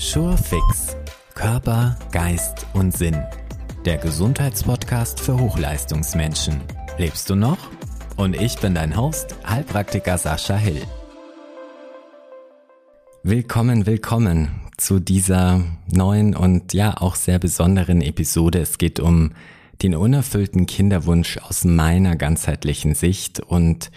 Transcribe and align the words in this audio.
Surefix 0.00 0.96
Körper, 1.34 1.98
Geist 2.12 2.66
und 2.72 2.96
Sinn. 2.96 3.16
Der 3.84 3.96
Gesundheitspodcast 3.96 5.18
für 5.18 5.36
Hochleistungsmenschen. 5.36 6.60
Lebst 6.98 7.28
du 7.28 7.34
noch? 7.34 7.58
Und 8.16 8.40
ich 8.40 8.60
bin 8.60 8.76
dein 8.76 8.96
Host, 8.96 9.34
Heilpraktiker 9.44 10.16
Sascha 10.16 10.54
Hill. 10.54 10.82
Willkommen, 13.24 13.86
willkommen 13.86 14.60
zu 14.76 15.00
dieser 15.00 15.64
neuen 15.92 16.36
und 16.36 16.74
ja 16.74 16.96
auch 16.96 17.16
sehr 17.16 17.40
besonderen 17.40 18.00
Episode. 18.00 18.60
Es 18.60 18.78
geht 18.78 19.00
um 19.00 19.32
den 19.82 19.96
unerfüllten 19.96 20.66
Kinderwunsch 20.66 21.38
aus 21.38 21.64
meiner 21.64 22.14
ganzheitlichen 22.14 22.94
Sicht 22.94 23.40
und 23.40 23.90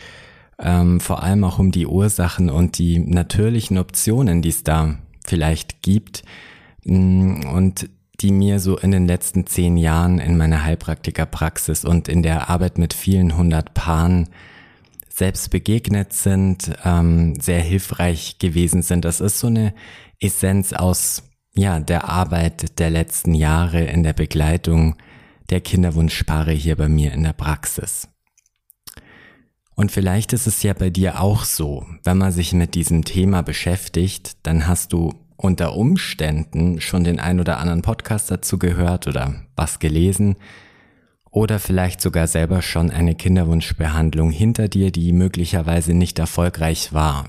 ähm, 0.58 1.00
vor 1.00 1.22
allem 1.22 1.44
auch 1.44 1.60
um 1.60 1.72
die 1.72 1.86
Ursachen 1.86 2.50
und 2.50 2.80
die 2.80 2.98
natürlichen 2.98 3.78
Optionen, 3.78 4.42
die 4.42 4.50
es 4.50 4.64
da 4.64 4.98
vielleicht 5.32 5.82
gibt 5.82 6.24
mm, 6.84 7.46
und 7.46 7.90
die 8.20 8.34
mir 8.34 8.60
so 8.60 8.78
in 8.78 8.92
den 8.92 9.08
letzten 9.08 9.48
zehn 9.48 9.78
Jahren 9.78 10.20
in 10.20 10.38
meiner 10.38 10.64
Heilpraktikerpraxis 10.64 11.86
und 11.86 12.10
in 12.10 12.22
der 12.22 12.50
Arbeit 12.50 12.78
mit 12.78 12.94
vielen 12.94 13.38
hundert 13.38 13.74
Paaren 13.74 14.30
selbst 15.10 15.50
begegnet 15.50 16.14
sind, 16.14 16.72
ähm, 16.84 17.40
sehr 17.40 17.62
hilfreich 17.62 18.38
gewesen 18.40 18.82
sind. 18.82 19.06
Das 19.06 19.22
ist 19.22 19.40
so 19.40 19.48
eine 19.48 19.74
Essenz 20.20 20.74
aus 20.74 21.24
ja 21.54 21.80
der 21.80 22.10
Arbeit 22.10 22.78
der 22.80 22.90
letzten 22.90 23.34
Jahre 23.34 23.84
in 23.86 24.04
der 24.04 24.14
Begleitung 24.14 24.96
der 25.50 25.62
Kinderwunschpaare 25.62 26.52
hier 26.52 26.76
bei 26.76 26.90
mir 26.90 27.14
in 27.14 27.24
der 27.24 27.34
Praxis. 27.34 28.08
Und 29.76 29.92
vielleicht 29.92 30.32
ist 30.34 30.48
es 30.48 30.62
ja 30.64 30.74
bei 30.74 30.90
dir 30.90 31.20
auch 31.20 31.44
so, 31.44 31.86
wenn 32.04 32.18
man 32.18 32.32
sich 32.32 32.54
mit 32.54 32.76
diesem 32.76 33.04
Thema 33.04 33.42
beschäftigt, 33.42 34.38
dann 34.44 34.68
hast 34.68 34.94
du 34.94 35.14
unter 35.42 35.76
Umständen 35.76 36.80
schon 36.82 37.04
den 37.04 37.20
ein 37.20 37.40
oder 37.40 37.58
anderen 37.58 37.82
Podcast 37.82 38.30
dazu 38.30 38.60
gehört 38.60 39.08
oder 39.08 39.34
was 39.56 39.80
gelesen 39.80 40.36
oder 41.32 41.58
vielleicht 41.58 42.00
sogar 42.00 42.28
selber 42.28 42.62
schon 42.62 42.92
eine 42.92 43.16
Kinderwunschbehandlung 43.16 44.30
hinter 44.30 44.68
dir, 44.68 44.92
die 44.92 45.14
möglicherweise 45.14 45.96
nicht 45.96 46.20
erfolgreich 46.20 46.94
war. 46.94 47.26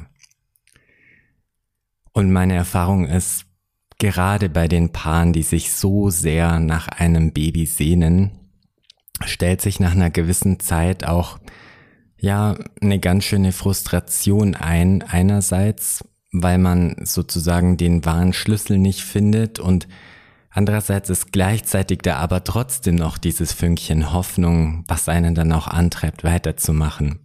Und 2.12 2.30
meine 2.30 2.55
Erfahrung 2.55 3.06
ist, 3.06 3.46
gerade 3.98 4.50
bei 4.50 4.68
den 4.68 4.92
Paaren, 4.92 5.33
die 5.33 5.42
sich 5.42 5.72
so 5.72 6.10
sehr 6.10 6.60
nach 6.60 6.88
einem 6.88 7.33
Baby 7.33 7.64
sehnen, 7.64 8.33
stellt 9.24 9.62
sich 9.62 9.80
nach 9.80 9.92
einer 9.92 10.10
gewissen 10.10 10.60
Zeit 10.60 11.06
auch 11.06 11.38
ja 12.18 12.56
eine 12.83 12.98
ganz 12.98 13.24
schöne 13.24 13.52
Frustration 13.52 14.55
ein. 14.55 15.02
Einerseits, 15.02 16.05
weil 16.33 16.58
man 16.58 16.97
sozusagen 17.05 17.77
den 17.77 18.05
wahren 18.05 18.33
Schlüssel 18.33 18.78
nicht 18.78 19.02
findet 19.02 19.58
und 19.58 19.86
andererseits 20.50 21.11
ist 21.11 21.30
gleichzeitig 21.33 22.00
da 22.02 22.16
aber 22.16 22.42
trotzdem 22.42 22.97
noch 22.97 23.19
dieses 23.19 23.52
Fünkchen 23.52 24.12
Hoffnung, 24.12 24.84
was 24.89 25.08
einen 25.08 25.34
dann 25.34 25.52
auch 25.52 25.69
antreibt, 25.69 26.24
weiterzumachen. 26.24 27.20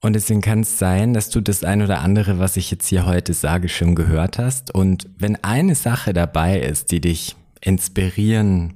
Und 0.00 0.12
deswegen 0.12 0.40
kann 0.40 0.60
es 0.60 0.78
sein, 0.78 1.14
dass 1.14 1.30
du 1.30 1.40
das 1.40 1.64
ein 1.64 1.82
oder 1.82 2.00
andere, 2.00 2.38
was 2.38 2.56
ich 2.56 2.70
jetzt 2.70 2.86
hier 2.86 3.06
heute 3.06 3.32
sage, 3.32 3.68
schon 3.68 3.94
gehört 3.94 4.38
hast. 4.38 4.72
Und 4.72 5.08
wenn 5.18 5.42
eine 5.42 5.74
Sache 5.74 6.12
dabei 6.12 6.60
ist, 6.60 6.90
die 6.92 7.00
dich 7.00 7.34
inspirieren 7.60 8.74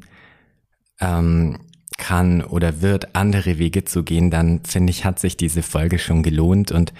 ähm, 1.00 1.58
kann 1.98 2.42
oder 2.42 2.80
wird, 2.80 3.14
andere 3.14 3.58
Wege 3.58 3.84
zu 3.84 4.02
gehen, 4.02 4.30
dann 4.30 4.62
finde 4.64 4.90
ich, 4.90 5.04
hat 5.04 5.18
sich 5.18 5.36
diese 5.36 5.62
Folge 5.62 5.98
schon 5.98 6.22
gelohnt. 6.22 6.72
Und 6.72 6.92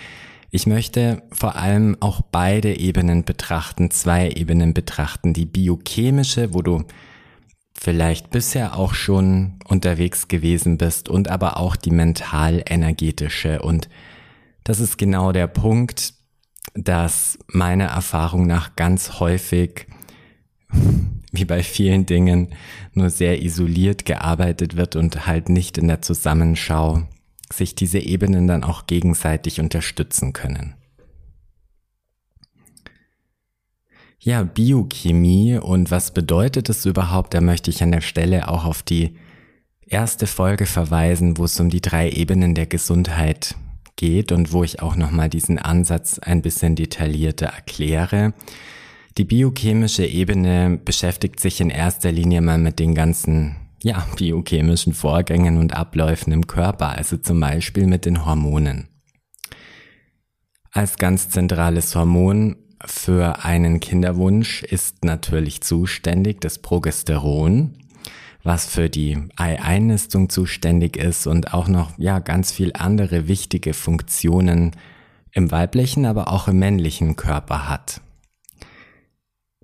ich 0.51 0.67
möchte 0.67 1.23
vor 1.33 1.57
allem 1.57 1.97
auch 2.01 2.23
beide 2.23 2.77
Ebenen 2.77 3.25
betrachten, 3.25 3.91
zwei 3.91 4.31
Ebenen 4.31 4.75
betrachten. 4.75 5.33
Die 5.33 5.47
biochemische, 5.47 6.53
wo 6.53 6.63
du 6.63 6.85
vielleicht 7.73 8.31
bisher 8.31 8.77
auch 8.77 8.95
schon 8.95 9.59
unterwegs 9.67 10.29
gewesen 10.29 10.77
bist 10.77 11.09
und 11.09 11.29
aber 11.29 11.57
auch 11.57 11.77
die 11.77 11.93
mental-energetische. 11.93 13.63
Und 13.63 13.89
das 14.65 14.81
ist 14.81 14.99
genau 14.99 15.33
der 15.33 15.47
Punkt, 15.47 16.15
dass 16.75 17.39
meiner 17.47 17.87
Erfahrung 17.87 18.47
nach 18.47 18.77
ganz 18.77 19.21
häufig 19.21 19.87
wie 21.33 21.45
bei 21.45 21.63
vielen 21.63 22.07
Dingen 22.07 22.49
nur 22.93 23.09
sehr 23.09 23.43
isoliert 23.43 24.05
gearbeitet 24.05 24.77
wird 24.77 24.97
und 24.97 25.27
halt 25.27 25.49
nicht 25.49 25.79
in 25.79 25.89
der 25.89 26.03
Zusammenschau 26.03 27.05
sich 27.53 27.75
diese 27.75 27.99
Ebenen 27.99 28.47
dann 28.47 28.65
auch 28.65 28.87
gegenseitig 28.87 29.61
unterstützen 29.61 30.33
können. 30.33 30.75
Ja, 34.19 34.43
Biochemie 34.43 35.57
und 35.57 35.91
was 35.91 36.13
bedeutet 36.13 36.69
es 36.69 36.85
überhaupt? 36.85 37.33
Da 37.33 37.41
möchte 37.41 37.71
ich 37.71 37.83
an 37.83 37.93
der 37.93 38.03
Stelle 38.03 38.49
auch 38.49 38.67
auf 38.67 38.83
die 38.83 39.17
erste 39.87 40.27
Folge 40.27 40.67
verweisen, 40.67 41.39
wo 41.39 41.45
es 41.45 41.59
um 41.59 41.71
die 41.71 41.81
drei 41.81 42.11
Ebenen 42.11 42.55
der 42.55 42.67
Gesundheit 42.67 43.57
geht 43.97 44.31
und 44.31 44.53
wo 44.53 44.63
ich 44.63 44.83
auch 44.83 44.95
nochmal 44.95 45.29
diesen 45.29 45.59
Ansatz 45.59 46.19
ein 46.19 46.43
bisschen 46.43 46.77
detaillierter 46.77 47.47
erkläre. 47.47 48.35
Die 49.19 49.25
biochemische 49.25 50.07
Ebene 50.07 50.79
beschäftigt 50.85 51.41
sich 51.41 51.61
in 51.61 51.71
erster 51.71 52.13
Linie 52.13 52.41
mal 52.41 52.59
mit 52.59 52.79
den 52.79 52.95
ganzen 52.95 53.57
ja, 53.83 54.07
biochemischen 54.17 54.93
Vorgängen 54.93 55.57
und 55.57 55.75
Abläufen 55.75 56.33
im 56.33 56.47
Körper, 56.47 56.91
also 56.97 57.17
zum 57.17 57.41
Beispiel 57.41 57.87
mit 57.87 58.05
den 58.05 58.25
Hormonen. 58.27 58.89
Als 60.73 60.97
ganz 60.97 61.29
zentrales 61.31 61.97
Hormon 61.97 62.57
für 62.85 63.45
einen 63.45 63.81
Kinderwunsch 63.81 64.63
ist 64.63 65.05
natürlich 65.05 65.63
zuständig 65.63 66.41
das 66.41 66.59
Progesteron, 66.59 67.77
was 68.43 68.67
für 68.67 68.89
die 68.89 69.19
Eieinnnistung 69.37 70.31
zuständig 70.31 70.97
ist 70.97 71.27
und 71.27 71.53
auch 71.53 71.69
noch 71.69 71.99
ja 71.99 72.21
ganz 72.21 72.53
viel 72.53 72.73
andere 72.75 73.29
wichtige 73.29 73.75
Funktionen 73.75 74.77
im 75.33 75.51
weiblichen, 75.51 76.07
aber 76.07 76.29
auch 76.29 76.49
im 76.49 76.59
männlichen 76.59 77.17
Körper 77.17 77.69
hat. 77.69 78.01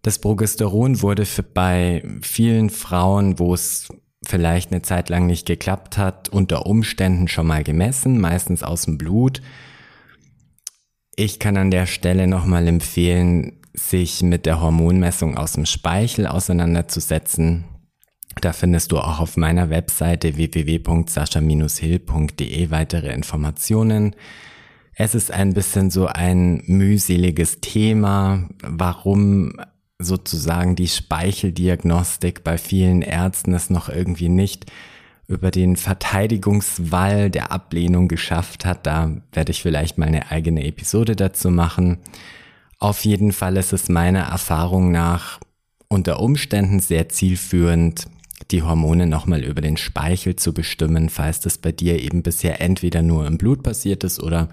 Das 0.03 0.19
Progesteron 0.21 1.03
wurde 1.03 1.26
bei 1.55 2.03
vielen 2.22 2.71
Frauen, 2.71 3.38
wo 3.38 3.55
es 3.55 3.88
vielleicht 4.26 4.72
eine 4.72 4.82
Zeit 4.82 5.09
lang 5.09 5.26
nicht 5.26 5.47
geklappt 5.47 5.98
hat, 5.98 6.28
unter 6.28 6.66
Umständen 6.66 7.28
schon 7.28 7.47
mal 7.47 7.64
gemessen, 7.64 8.20
meistens 8.20 8.62
aus 8.62 8.84
dem 8.84 8.98
Blut. 8.98 9.41
Ich 11.16 11.38
kann 11.38 11.56
an 11.56 11.70
der 11.70 11.87
Stelle 11.87 12.26
nochmal 12.26 12.69
empfehlen, 12.69 13.60
sich 13.72 14.22
mit 14.22 14.44
der 14.47 14.60
Hormonmessung 14.60 15.37
aus 15.37 15.53
dem 15.53 15.66
Speichel 15.66 16.26
auseinanderzusetzen. 16.26 17.64
Da 18.41 18.53
findest 18.53 18.92
du 18.92 18.98
auch 18.98 19.20
auf 19.20 19.37
meiner 19.37 19.70
Webseite 19.70 20.37
www.sascha-hill.de 20.37 22.70
weitere 22.70 23.12
Informationen. 23.12 24.14
Es 24.94 25.14
ist 25.14 25.31
ein 25.31 25.54
bisschen 25.54 25.91
so 25.91 26.06
ein 26.06 26.62
mühseliges 26.66 27.60
Thema, 27.60 28.48
warum 28.62 29.53
sozusagen 29.98 30.76
die 30.76 30.88
Speicheldiagnostik 30.88 32.44
bei 32.44 32.58
vielen 32.58 33.02
Ärzten 33.02 33.54
es 33.54 33.70
noch 33.70 33.88
irgendwie 33.88 34.28
nicht 34.28 34.70
über 35.28 35.50
den 35.50 35.76
Verteidigungswall 35.76 37.30
der 37.30 37.50
Ablehnung 37.50 38.08
geschafft 38.08 38.64
hat. 38.64 38.86
Da 38.86 39.10
werde 39.32 39.50
ich 39.50 39.62
vielleicht 39.62 39.98
mal 39.98 40.06
eine 40.06 40.30
eigene 40.30 40.64
Episode 40.64 41.16
dazu 41.16 41.50
machen. 41.50 41.98
Auf 42.78 43.04
jeden 43.04 43.32
Fall 43.32 43.56
ist 43.56 43.72
es 43.72 43.88
meiner 43.88 44.24
Erfahrung 44.24 44.92
nach 44.92 45.40
unter 45.88 46.20
Umständen 46.20 46.80
sehr 46.80 47.08
zielführend, 47.08 48.06
die 48.50 48.62
Hormone 48.62 49.06
nochmal 49.06 49.42
über 49.42 49.60
den 49.60 49.76
Speichel 49.76 50.36
zu 50.36 50.52
bestimmen, 50.52 51.08
falls 51.08 51.40
das 51.40 51.58
bei 51.58 51.72
dir 51.72 52.00
eben 52.00 52.22
bisher 52.22 52.60
entweder 52.60 53.02
nur 53.02 53.26
im 53.26 53.38
Blut 53.38 53.62
passiert 53.62 54.04
ist 54.04 54.22
oder 54.22 54.50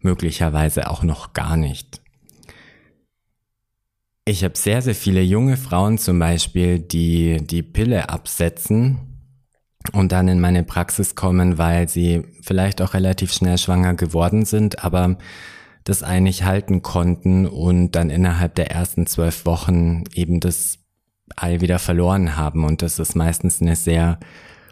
möglicherweise 0.00 0.88
auch 0.88 1.02
noch 1.02 1.32
gar 1.32 1.56
nicht. 1.56 2.00
Ich 4.28 4.42
habe 4.42 4.58
sehr, 4.58 4.82
sehr 4.82 4.96
viele 4.96 5.22
junge 5.22 5.56
Frauen 5.56 5.98
zum 5.98 6.18
Beispiel, 6.18 6.80
die 6.80 7.38
die 7.46 7.62
Pille 7.62 8.08
absetzen 8.08 8.98
und 9.92 10.10
dann 10.10 10.26
in 10.26 10.40
meine 10.40 10.64
Praxis 10.64 11.14
kommen, 11.14 11.58
weil 11.58 11.88
sie 11.88 12.24
vielleicht 12.42 12.82
auch 12.82 12.94
relativ 12.94 13.32
schnell 13.32 13.56
schwanger 13.56 13.94
geworden 13.94 14.44
sind, 14.44 14.82
aber 14.82 15.16
das 15.84 16.02
eigentlich 16.02 16.42
halten 16.42 16.82
konnten 16.82 17.46
und 17.46 17.92
dann 17.92 18.10
innerhalb 18.10 18.56
der 18.56 18.72
ersten 18.72 19.06
zwölf 19.06 19.46
Wochen 19.46 20.02
eben 20.12 20.40
das 20.40 20.80
Ei 21.36 21.60
wieder 21.60 21.78
verloren 21.78 22.36
haben. 22.36 22.64
Und 22.64 22.82
das 22.82 22.98
ist 22.98 23.14
meistens 23.14 23.62
eine 23.62 23.76
sehr 23.76 24.18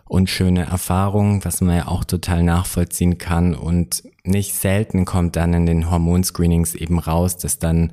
unschöne 0.05 0.65
Erfahrung, 0.65 1.45
was 1.45 1.61
man 1.61 1.77
ja 1.77 1.87
auch 1.87 2.03
total 2.03 2.43
nachvollziehen 2.43 3.19
kann. 3.19 3.55
Und 3.55 4.03
nicht 4.25 4.55
selten 4.55 5.05
kommt 5.05 5.37
dann 5.37 5.55
in 5.55 5.67
den 5.67 5.93
Hormonscreenings 5.93 6.75
eben 6.75 6.99
raus, 6.99 7.37
dass 7.37 7.61
dann 7.61 7.93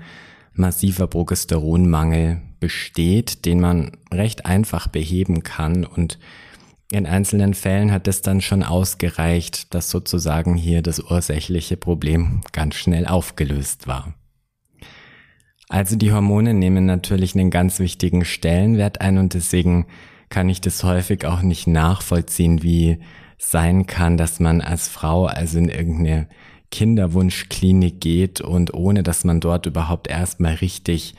massiver 0.54 1.08
Progesteronmangel 1.08 2.42
besteht, 2.60 3.46
den 3.46 3.60
man 3.60 3.98
recht 4.12 4.46
einfach 4.46 4.88
beheben 4.88 5.44
kann 5.44 5.86
und 5.86 6.20
in 6.92 7.06
einzelnen 7.06 7.54
Fällen 7.54 7.92
hat 7.94 8.10
es 8.10 8.22
dann 8.22 8.42
schon 8.42 8.64
ausgereicht, 8.64 9.74
dass 9.74 9.90
sozusagen 9.90 10.56
hier 10.56 10.82
das 10.82 11.00
ursächliche 11.00 11.78
Problem 11.78 12.42
ganz 12.52 12.76
schnell 12.76 13.08
aufgelöst 13.08 13.88
war. 13.88 14.14
Also 15.70 15.96
die 15.96 16.12
Hormone 16.12 16.54
nehmen 16.54 16.86
natürlich 16.86 17.34
einen 17.34 17.50
ganz 17.50 17.80
wichtigen 17.80 18.26
Stellenwert 18.26 19.00
ein 19.00 19.18
und 19.18 19.34
deswegen 19.34 19.88
kann 20.28 20.50
ich 20.50 20.60
das 20.60 20.84
häufig 20.84 21.26
auch 21.26 21.42
nicht 21.42 21.66
nachvollziehen, 21.66 22.62
wie 22.62 23.00
sein 23.38 23.88
kann, 23.88 24.18
dass 24.18 24.42
man 24.42 24.60
als 24.60 24.90
Frau 24.90 25.28
also 25.28 25.60
in 25.60 25.70
irgendeine 25.70 26.28
Kinderwunschklinik 26.72 28.00
geht 28.00 28.42
und 28.42 28.74
ohne 28.74 29.04
dass 29.04 29.24
man 29.24 29.40
dort 29.40 29.66
überhaupt 29.66 30.08
erstmal 30.08 30.56
richtig 30.56 31.16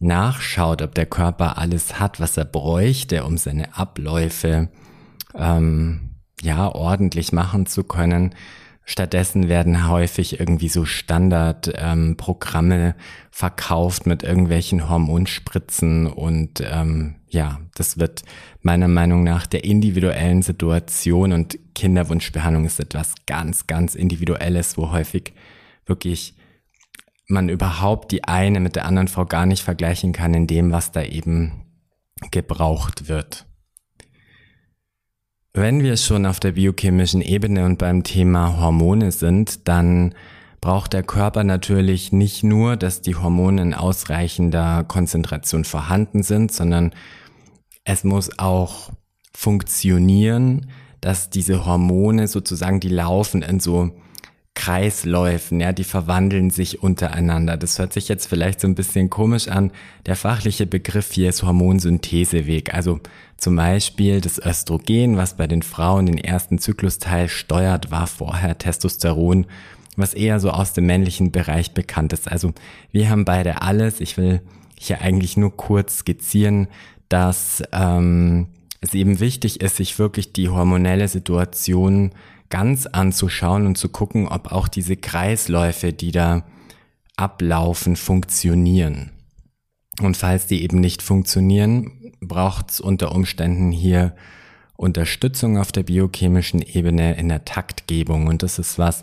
nachschaut, 0.00 0.82
ob 0.82 0.94
der 0.94 1.06
Körper 1.06 1.58
alles 1.58 2.00
hat, 2.00 2.20
was 2.20 2.36
er 2.36 2.44
bräuchte, 2.44 3.24
um 3.24 3.38
seine 3.38 3.76
Abläufe 3.76 4.68
ähm, 5.34 6.10
ja 6.42 6.68
ordentlich 6.74 7.32
machen 7.32 7.66
zu 7.66 7.84
können, 7.84 8.34
Stattdessen 8.90 9.48
werden 9.48 9.88
häufig 9.88 10.40
irgendwie 10.40 10.68
so 10.68 10.84
Standardprogramme 10.84 12.86
ähm, 12.88 12.94
verkauft 13.30 14.04
mit 14.04 14.24
irgendwelchen 14.24 14.88
Hormonspritzen 14.88 16.08
und 16.08 16.60
ähm, 16.60 17.14
ja, 17.28 17.60
das 17.76 18.00
wird 18.00 18.24
meiner 18.62 18.88
Meinung 18.88 19.22
nach 19.22 19.46
der 19.46 19.62
individuellen 19.62 20.42
Situation 20.42 21.32
und 21.32 21.56
Kinderwunschbehandlung 21.76 22.64
ist 22.64 22.80
etwas 22.80 23.14
ganz, 23.26 23.68
ganz 23.68 23.94
Individuelles, 23.94 24.76
wo 24.76 24.90
häufig 24.90 25.34
wirklich 25.86 26.34
man 27.28 27.48
überhaupt 27.48 28.10
die 28.10 28.24
eine 28.24 28.58
mit 28.58 28.74
der 28.74 28.86
anderen 28.86 29.06
Frau 29.06 29.24
gar 29.24 29.46
nicht 29.46 29.62
vergleichen 29.62 30.12
kann 30.12 30.34
in 30.34 30.48
dem, 30.48 30.72
was 30.72 30.90
da 30.90 31.04
eben 31.04 31.64
gebraucht 32.32 33.06
wird. 33.06 33.46
Wenn 35.52 35.82
wir 35.82 35.96
schon 35.96 36.26
auf 36.26 36.38
der 36.38 36.52
biochemischen 36.52 37.22
Ebene 37.22 37.64
und 37.64 37.76
beim 37.76 38.04
Thema 38.04 38.60
Hormone 38.60 39.10
sind, 39.10 39.66
dann 39.66 40.14
braucht 40.60 40.92
der 40.92 41.02
Körper 41.02 41.42
natürlich 41.42 42.12
nicht 42.12 42.44
nur, 42.44 42.76
dass 42.76 43.02
die 43.02 43.16
Hormone 43.16 43.62
in 43.62 43.74
ausreichender 43.74 44.84
Konzentration 44.84 45.64
vorhanden 45.64 46.22
sind, 46.22 46.52
sondern 46.52 46.92
es 47.82 48.04
muss 48.04 48.38
auch 48.38 48.92
funktionieren, 49.34 50.70
dass 51.00 51.30
diese 51.30 51.66
Hormone 51.66 52.28
sozusagen, 52.28 52.78
die 52.78 52.88
laufen 52.88 53.42
in 53.42 53.58
so 53.58 53.90
Kreisläufen, 54.54 55.58
ja, 55.58 55.72
die 55.72 55.84
verwandeln 55.84 56.50
sich 56.50 56.82
untereinander. 56.82 57.56
Das 57.56 57.78
hört 57.78 57.92
sich 57.92 58.08
jetzt 58.08 58.26
vielleicht 58.26 58.60
so 58.60 58.68
ein 58.68 58.74
bisschen 58.74 59.08
komisch 59.08 59.48
an. 59.48 59.72
Der 60.06 60.16
fachliche 60.16 60.66
Begriff 60.66 61.12
hier 61.12 61.30
ist 61.30 61.42
Hormonsyntheseweg. 61.42 62.74
Also 62.74 63.00
zum 63.40 63.56
Beispiel 63.56 64.20
das 64.20 64.38
Östrogen, 64.38 65.16
was 65.16 65.36
bei 65.36 65.46
den 65.46 65.62
Frauen 65.62 66.06
den 66.06 66.18
ersten 66.18 66.58
Zyklusteil 66.58 67.28
steuert, 67.28 67.90
war 67.90 68.06
vorher 68.06 68.58
Testosteron, 68.58 69.46
was 69.96 70.12
eher 70.12 70.40
so 70.40 70.50
aus 70.50 70.74
dem 70.74 70.86
männlichen 70.86 71.32
Bereich 71.32 71.72
bekannt 71.72 72.12
ist. 72.12 72.30
Also 72.30 72.52
wir 72.92 73.08
haben 73.08 73.24
beide 73.24 73.62
alles. 73.62 74.00
Ich 74.00 74.18
will 74.18 74.42
hier 74.78 75.00
eigentlich 75.00 75.38
nur 75.38 75.56
kurz 75.56 75.98
skizzieren, 75.98 76.68
dass 77.08 77.62
ähm, 77.72 78.48
es 78.82 78.92
eben 78.94 79.20
wichtig 79.20 79.62
ist, 79.62 79.76
sich 79.76 79.98
wirklich 79.98 80.32
die 80.32 80.50
hormonelle 80.50 81.08
Situation 81.08 82.12
ganz 82.50 82.86
anzuschauen 82.86 83.66
und 83.66 83.78
zu 83.78 83.88
gucken, 83.88 84.28
ob 84.28 84.52
auch 84.52 84.68
diese 84.68 84.96
Kreisläufe, 84.96 85.94
die 85.94 86.12
da 86.12 86.44
ablaufen, 87.16 87.96
funktionieren. 87.96 89.12
Und 90.00 90.16
falls 90.16 90.46
die 90.46 90.62
eben 90.62 90.80
nicht 90.80 91.02
funktionieren, 91.02 91.99
braucht 92.20 92.70
es 92.70 92.80
unter 92.80 93.12
Umständen 93.12 93.72
hier 93.72 94.14
Unterstützung 94.76 95.58
auf 95.58 95.72
der 95.72 95.82
biochemischen 95.82 96.62
Ebene 96.62 97.16
in 97.18 97.28
der 97.28 97.44
Taktgebung. 97.44 98.26
Und 98.26 98.42
das 98.42 98.58
ist 98.58 98.78
was, 98.78 99.02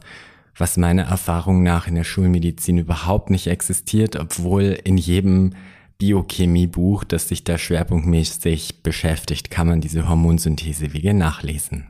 was 0.57 0.77
meiner 0.77 1.03
Erfahrung 1.03 1.61
nach 1.61 1.87
in 1.87 1.95
der 1.95 2.03
Schulmedizin 2.03 2.79
überhaupt 2.79 3.29
nicht 3.29 3.47
existiert, 3.47 4.15
obwohl 4.15 4.77
in 4.83 4.97
jedem 4.97 5.51
Biochemiebuch, 5.99 7.03
das 7.03 7.27
sich 7.27 7.43
da 7.43 7.57
schwerpunktmäßig 7.57 8.83
beschäftigt, 8.83 9.51
kann 9.51 9.67
man 9.67 9.81
diese 9.81 10.07
Hormonsynthesewege 10.07 11.13
nachlesen. 11.13 11.87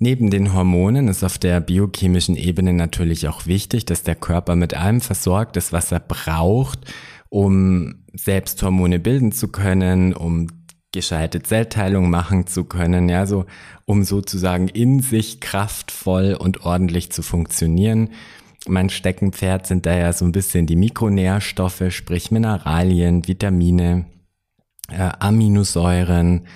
Neben 0.00 0.30
den 0.30 0.54
Hormonen 0.54 1.08
ist 1.08 1.24
auf 1.24 1.38
der 1.38 1.60
biochemischen 1.60 2.36
Ebene 2.36 2.72
natürlich 2.72 3.26
auch 3.26 3.46
wichtig, 3.46 3.84
dass 3.84 4.04
der 4.04 4.14
Körper 4.14 4.54
mit 4.54 4.74
allem 4.74 5.00
versorgt 5.00 5.56
ist, 5.56 5.72
was 5.72 5.90
er 5.90 5.98
braucht, 5.98 6.92
um 7.28 8.04
selbst 8.14 8.62
Hormone 8.62 8.98
bilden 8.98 9.32
zu 9.32 9.48
können, 9.48 10.12
um 10.14 10.48
gescheite 10.92 11.42
Zellteilung 11.42 12.08
machen 12.10 12.46
zu 12.46 12.64
können, 12.64 13.08
ja, 13.08 13.26
so, 13.26 13.44
um 13.84 14.04
sozusagen 14.04 14.68
in 14.68 15.00
sich 15.00 15.40
kraftvoll 15.40 16.34
und 16.34 16.64
ordentlich 16.64 17.12
zu 17.12 17.22
funktionieren. 17.22 18.10
Mein 18.66 18.90
Steckenpferd 18.90 19.66
sind 19.66 19.86
da 19.86 19.96
ja 19.96 20.12
so 20.12 20.24
ein 20.24 20.32
bisschen 20.32 20.66
die 20.66 20.76
Mikronährstoffe, 20.76 21.84
sprich 21.90 22.30
Mineralien, 22.30 23.26
Vitamine, 23.28 24.06
äh, 24.90 25.10
Aminosäuren. 25.18 26.46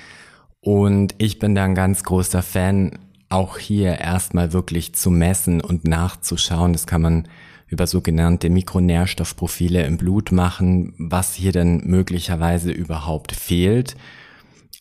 Und 0.61 1.15
ich 1.19 1.39
bin 1.39 1.55
da 1.55 1.65
ein 1.65 1.75
ganz 1.75 2.03
großer 2.03 2.43
Fan 2.43 2.99
auch 3.29 3.59
hier 3.59 3.99
erstmal 3.99 4.53
wirklich 4.53 4.95
zu 4.95 5.11
messen 5.11 5.61
und 5.61 5.87
nachzuschauen. 5.87 6.73
Das 6.73 6.87
kann 6.87 7.03
man 7.03 7.29
über 7.73 7.87
sogenannte 7.87 8.51
Mikronährstoffprofile 8.51 9.85
im 9.85 9.97
Blut 9.97 10.31
machen, 10.31 10.95
was 10.99 11.35
hier 11.35 11.53
denn 11.53 11.83
möglicherweise 11.87 12.71
überhaupt 12.71 13.33
fehlt 13.33 13.97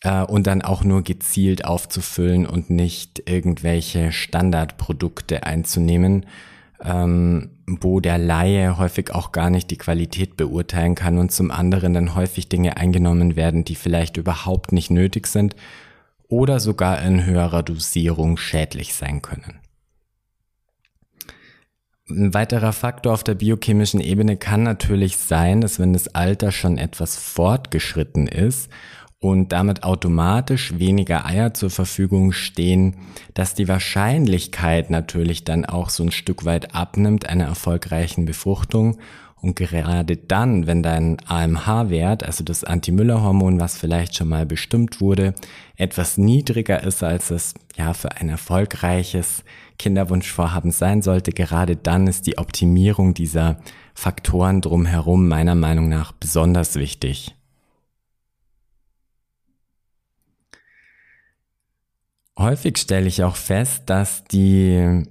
äh, 0.02 0.22
und 0.22 0.46
dann 0.46 0.60
auch 0.60 0.84
nur 0.84 1.02
gezielt 1.02 1.64
aufzufüllen 1.64 2.46
und 2.46 2.68
nicht 2.68 3.22
irgendwelche 3.26 4.12
Standardprodukte 4.12 5.44
einzunehmen, 5.44 6.26
ähm, 6.84 7.50
wo 7.66 8.00
der 8.00 8.18
Laie 8.18 8.76
häufig 8.76 9.14
auch 9.14 9.32
gar 9.32 9.48
nicht 9.48 9.70
die 9.70 9.78
Qualität 9.78 10.36
beurteilen 10.36 10.94
kann 10.94 11.16
und 11.16 11.32
zum 11.32 11.50
anderen 11.50 11.94
dann 11.94 12.14
häufig 12.14 12.50
Dinge 12.50 12.76
eingenommen 12.76 13.36
werden, 13.36 13.64
die 13.64 13.74
vielleicht 13.74 14.18
überhaupt 14.18 14.72
nicht 14.72 14.90
nötig 14.90 15.28
sind 15.28 15.56
oder 16.28 16.60
sogar 16.60 17.00
in 17.00 17.24
höherer 17.24 17.62
Dosierung 17.62 18.36
schädlich 18.36 18.92
sein 18.92 19.22
können. 19.22 19.61
Ein 22.12 22.34
weiterer 22.34 22.74
Faktor 22.74 23.14
auf 23.14 23.24
der 23.24 23.34
biochemischen 23.34 24.00
Ebene 24.00 24.36
kann 24.36 24.62
natürlich 24.62 25.16
sein, 25.16 25.62
dass 25.62 25.78
wenn 25.78 25.94
das 25.94 26.14
Alter 26.14 26.52
schon 26.52 26.76
etwas 26.76 27.16
fortgeschritten 27.16 28.26
ist 28.26 28.68
und 29.18 29.52
damit 29.52 29.82
automatisch 29.82 30.78
weniger 30.78 31.24
Eier 31.24 31.54
zur 31.54 31.70
Verfügung 31.70 32.32
stehen, 32.32 32.96
dass 33.32 33.54
die 33.54 33.66
Wahrscheinlichkeit 33.66 34.90
natürlich 34.90 35.44
dann 35.44 35.64
auch 35.64 35.88
so 35.88 36.02
ein 36.02 36.12
Stück 36.12 36.44
weit 36.44 36.74
abnimmt 36.74 37.28
einer 37.28 37.44
erfolgreichen 37.44 38.26
Befruchtung. 38.26 38.98
Und 39.40 39.56
gerade 39.56 40.16
dann, 40.16 40.66
wenn 40.66 40.82
dein 40.82 41.16
AMH-Wert, 41.26 42.24
also 42.24 42.44
das 42.44 42.62
Anti-Müller-Hormon, 42.62 43.58
was 43.58 43.76
vielleicht 43.76 44.16
schon 44.16 44.28
mal 44.28 44.44
bestimmt 44.44 45.00
wurde, 45.00 45.34
etwas 45.76 46.18
niedriger 46.18 46.82
ist, 46.82 47.02
als 47.02 47.30
es 47.30 47.54
ja 47.76 47.94
für 47.94 48.12
ein 48.12 48.28
erfolgreiches 48.28 49.44
Kinderwunschvorhaben 49.78 50.70
sein 50.70 51.02
sollte, 51.02 51.32
gerade 51.32 51.76
dann 51.76 52.06
ist 52.06 52.26
die 52.26 52.38
Optimierung 52.38 53.14
dieser 53.14 53.60
Faktoren 53.94 54.60
drumherum 54.60 55.28
meiner 55.28 55.54
Meinung 55.54 55.88
nach 55.88 56.12
besonders 56.12 56.76
wichtig. 56.76 57.34
Häufig 62.38 62.78
stelle 62.78 63.06
ich 63.06 63.22
auch 63.22 63.36
fest, 63.36 63.84
dass 63.86 64.24
die 64.24 65.04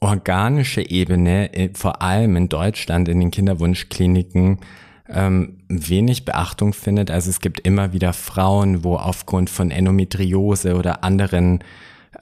organische 0.00 0.88
Ebene, 0.88 1.52
äh, 1.54 1.70
vor 1.74 2.02
allem 2.02 2.36
in 2.36 2.48
Deutschland 2.48 3.08
in 3.08 3.20
den 3.20 3.30
Kinderwunschkliniken, 3.30 4.60
ähm, 5.08 5.58
wenig 5.68 6.24
Beachtung 6.24 6.72
findet. 6.72 7.10
Also 7.10 7.30
es 7.30 7.40
gibt 7.40 7.60
immer 7.60 7.92
wieder 7.92 8.12
Frauen, 8.12 8.84
wo 8.84 8.96
aufgrund 8.96 9.50
von 9.50 9.70
Endometriose 9.70 10.76
oder 10.76 11.02
anderen 11.02 11.64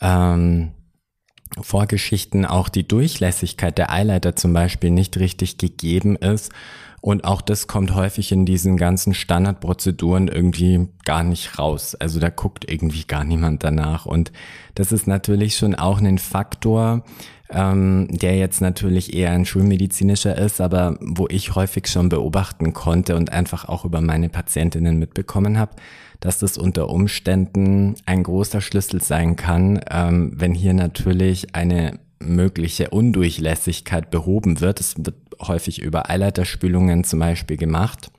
ähm, 0.00 0.72
Vorgeschichten 1.60 2.44
auch 2.44 2.68
die 2.68 2.86
Durchlässigkeit 2.86 3.78
der 3.78 3.92
Eileiter 3.92 4.36
zum 4.36 4.52
Beispiel 4.52 4.90
nicht 4.90 5.18
richtig 5.18 5.58
gegeben 5.58 6.16
ist. 6.16 6.52
Und 7.00 7.24
auch 7.24 7.40
das 7.40 7.68
kommt 7.68 7.94
häufig 7.94 8.32
in 8.32 8.44
diesen 8.44 8.76
ganzen 8.76 9.14
Standardprozeduren 9.14 10.26
irgendwie 10.26 10.88
gar 11.04 11.22
nicht 11.22 11.58
raus. 11.58 11.94
Also 11.94 12.18
da 12.18 12.28
guckt 12.28 12.68
irgendwie 12.68 13.04
gar 13.04 13.24
niemand 13.24 13.62
danach. 13.62 14.04
Und 14.04 14.32
das 14.74 14.90
ist 14.90 15.06
natürlich 15.06 15.56
schon 15.56 15.76
auch 15.76 16.00
ein 16.00 16.18
Faktor, 16.18 17.04
ähm, 17.50 18.08
der 18.10 18.36
jetzt 18.36 18.60
natürlich 18.60 19.14
eher 19.14 19.30
ein 19.30 19.46
schulmedizinischer 19.46 20.36
ist, 20.36 20.60
aber 20.60 20.98
wo 21.00 21.26
ich 21.28 21.54
häufig 21.54 21.86
schon 21.86 22.08
beobachten 22.08 22.72
konnte 22.72 23.16
und 23.16 23.32
einfach 23.32 23.66
auch 23.66 23.84
über 23.84 24.00
meine 24.00 24.28
Patientinnen 24.28 24.98
mitbekommen 24.98 25.58
habe, 25.58 25.72
dass 26.20 26.38
das 26.38 26.58
unter 26.58 26.88
Umständen 26.88 27.94
ein 28.06 28.22
großer 28.22 28.60
Schlüssel 28.60 29.02
sein 29.02 29.36
kann, 29.36 29.80
ähm, 29.90 30.32
wenn 30.34 30.54
hier 30.54 30.74
natürlich 30.74 31.54
eine 31.54 32.00
mögliche 32.20 32.90
Undurchlässigkeit 32.90 34.10
behoben 34.10 34.60
wird. 34.60 34.80
Es 34.80 34.96
wird 34.98 35.16
häufig 35.40 35.80
über 35.80 36.10
Eileiterspülungen 36.10 37.04
zum 37.04 37.20
Beispiel 37.20 37.56
gemacht. 37.56 38.10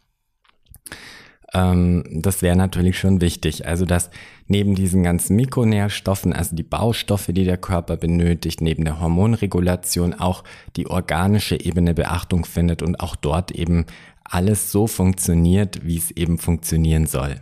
Ähm, 1.53 2.03
das 2.10 2.41
wäre 2.41 2.56
natürlich 2.56 2.98
schon 3.00 3.22
wichtig. 3.22 3.65
Also 3.65 3.86
dass 3.86 4.10
neben 4.48 4.75
diesen 4.75 5.03
ganzen 5.03 5.36
Mikronährstoffen, 5.36 6.34
also 6.34 6.56
die 6.56 6.63
Baustoffe, 6.63 7.29
die 7.32 7.46
der 7.46 7.58
Körper 7.58 7.98
benötigt, 7.98 8.62
neben 8.62 8.86
der 8.86 9.00
Hormonregulation 9.00 10.13
auch 10.13 10.44
die 10.75 10.88
organische 10.88 11.60
Ebene 11.60 11.94
Beachtung 11.94 12.46
findet 12.46 12.82
und 12.82 13.00
auch 13.00 13.15
dort 13.15 13.51
eben 13.51 13.86
alles 14.24 14.72
so 14.72 14.88
funktioniert, 14.88 15.86
wie 15.86 15.98
es 15.98 16.12
eben 16.12 16.38
funktionieren 16.38 17.08
soll. 17.08 17.41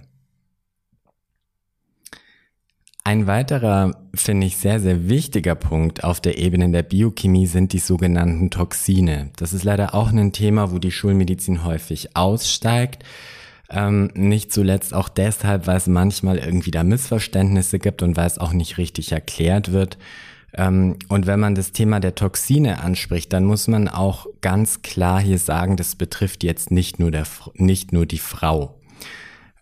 Ein 3.07 3.25
weiterer, 3.25 3.95
finde 4.13 4.47
ich, 4.47 4.57
sehr, 4.57 4.81
sehr 4.81 5.07
wichtiger 5.07 5.55
Punkt 5.55 6.03
auf 6.03 6.19
der 6.19 6.39
Ebene 6.39 6.69
der 6.71 6.83
Biochemie 6.83 7.47
sind 7.47 7.71
die 7.71 7.79
sogenannten 7.79 8.49
Toxine. 8.49 9.29
Das 9.37 9.53
ist 9.53 9.63
leider 9.63 9.95
auch 9.95 10.11
ein 10.11 10.33
Thema, 10.33 10.73
wo 10.73 10.77
die 10.77 10.91
Schulmedizin 10.91 11.63
häufig 11.63 12.17
aussteigt. 12.17 13.05
Ähm, 13.69 14.11
nicht 14.13 14.51
zuletzt 14.51 14.93
auch 14.93 15.07
deshalb, 15.07 15.67
weil 15.67 15.77
es 15.77 15.87
manchmal 15.87 16.37
irgendwie 16.37 16.71
da 16.71 16.83
Missverständnisse 16.83 17.79
gibt 17.79 18.03
und 18.03 18.17
weil 18.17 18.27
es 18.27 18.39
auch 18.39 18.51
nicht 18.51 18.77
richtig 18.77 19.13
erklärt 19.13 19.71
wird. 19.71 19.97
Ähm, 20.53 20.97
und 21.07 21.27
wenn 21.27 21.39
man 21.39 21.55
das 21.55 21.71
Thema 21.71 22.01
der 22.01 22.13
Toxine 22.13 22.83
anspricht, 22.83 23.31
dann 23.31 23.45
muss 23.45 23.69
man 23.69 23.87
auch 23.87 24.27
ganz 24.41 24.81
klar 24.81 25.21
hier 25.21 25.39
sagen, 25.39 25.77
das 25.77 25.95
betrifft 25.95 26.43
jetzt 26.43 26.71
nicht 26.71 26.99
nur, 26.99 27.11
der, 27.11 27.25
nicht 27.53 27.93
nur 27.93 28.05
die 28.05 28.19
Frau. 28.19 28.81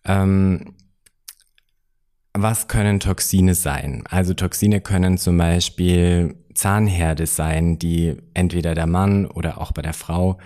Ähm, 0.04 0.74
was 2.38 2.68
können 2.68 3.00
Toxine 3.00 3.56
sein? 3.56 4.04
Also 4.10 4.34
Toxine 4.34 4.82
können 4.82 5.18
zum 5.18 5.38
Beispiel 5.38 6.36
Zahnherde 6.54 7.26
sein, 7.26 7.80
die 7.80 8.18
entweder 8.34 8.76
der 8.76 8.88
Mann 8.88 9.26
oder 9.26 9.62
auch 9.62 9.72
bei 9.72 9.82
der 9.82 9.94
Frau 9.94 10.38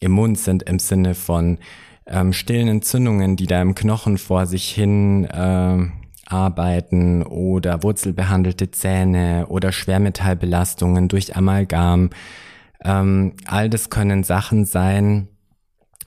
im 0.00 0.12
Mund 0.12 0.38
sind 0.38 0.62
im 0.62 0.78
Sinne 0.78 1.14
von 1.14 1.58
ähm, 2.06 2.32
stillen 2.32 2.68
Entzündungen, 2.68 3.36
die 3.36 3.46
da 3.46 3.60
im 3.62 3.74
Knochen 3.74 4.18
vor 4.18 4.46
sich 4.46 4.70
hin 4.70 5.24
äh, 5.24 5.86
arbeiten 6.26 7.22
oder 7.22 7.82
wurzelbehandelte 7.82 8.70
Zähne 8.70 9.46
oder 9.48 9.72
Schwermetallbelastungen 9.72 11.08
durch 11.08 11.36
Amalgam. 11.36 12.10
Ähm, 12.84 13.34
all 13.46 13.68
das 13.68 13.90
können 13.90 14.24
Sachen 14.24 14.64
sein, 14.64 15.28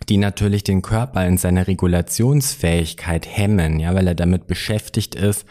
die 0.09 0.17
natürlich 0.17 0.63
den 0.63 0.81
Körper 0.81 1.25
in 1.25 1.37
seiner 1.37 1.67
Regulationsfähigkeit 1.67 3.27
hemmen, 3.27 3.79
ja, 3.79 3.93
weil 3.95 4.07
er 4.07 4.15
damit 4.15 4.47
beschäftigt 4.47 5.15
ist, 5.15 5.45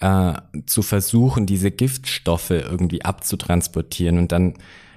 äh, 0.00 0.32
zu 0.66 0.82
versuchen, 0.82 1.46
diese 1.46 1.70
Giftstoffe 1.70 2.50
irgendwie 2.50 3.04
abzutransportieren. 3.04 4.18
Und 4.18 4.32
dann 4.32 4.54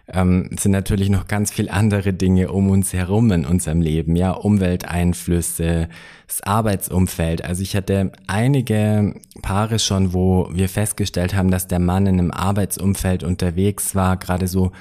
ähm, 0.07 0.50
sind 0.59 0.71
natürlich 0.71 1.09
noch 1.09 1.27
ganz 1.27 1.51
viel 1.51 1.69
andere 1.69 2.13
Dinge 2.13 2.51
um 2.51 2.69
uns 2.69 2.93
herum 2.93 3.31
in 3.31 3.45
unserem 3.45 3.81
Leben, 3.81 4.15
ja, 4.15 4.31
Umwelteinflüsse, 4.31 5.88
das 6.27 6.41
Arbeitsumfeld. 6.41 7.43
Also 7.43 7.62
ich 7.62 7.75
hatte 7.75 8.12
einige 8.27 9.15
Paare 9.41 9.79
schon, 9.79 10.13
wo 10.13 10.50
wir 10.51 10.67
festgestellt 10.67 11.35
haben, 11.35 11.51
dass 11.51 11.67
der 11.67 11.79
Mann 11.79 12.05
in 12.05 12.19
einem 12.19 12.31
Arbeitsumfeld 12.31 13.23
unterwegs 13.23 13.95
war, 13.95 14.17
gerade 14.17 14.47
so 14.47 14.71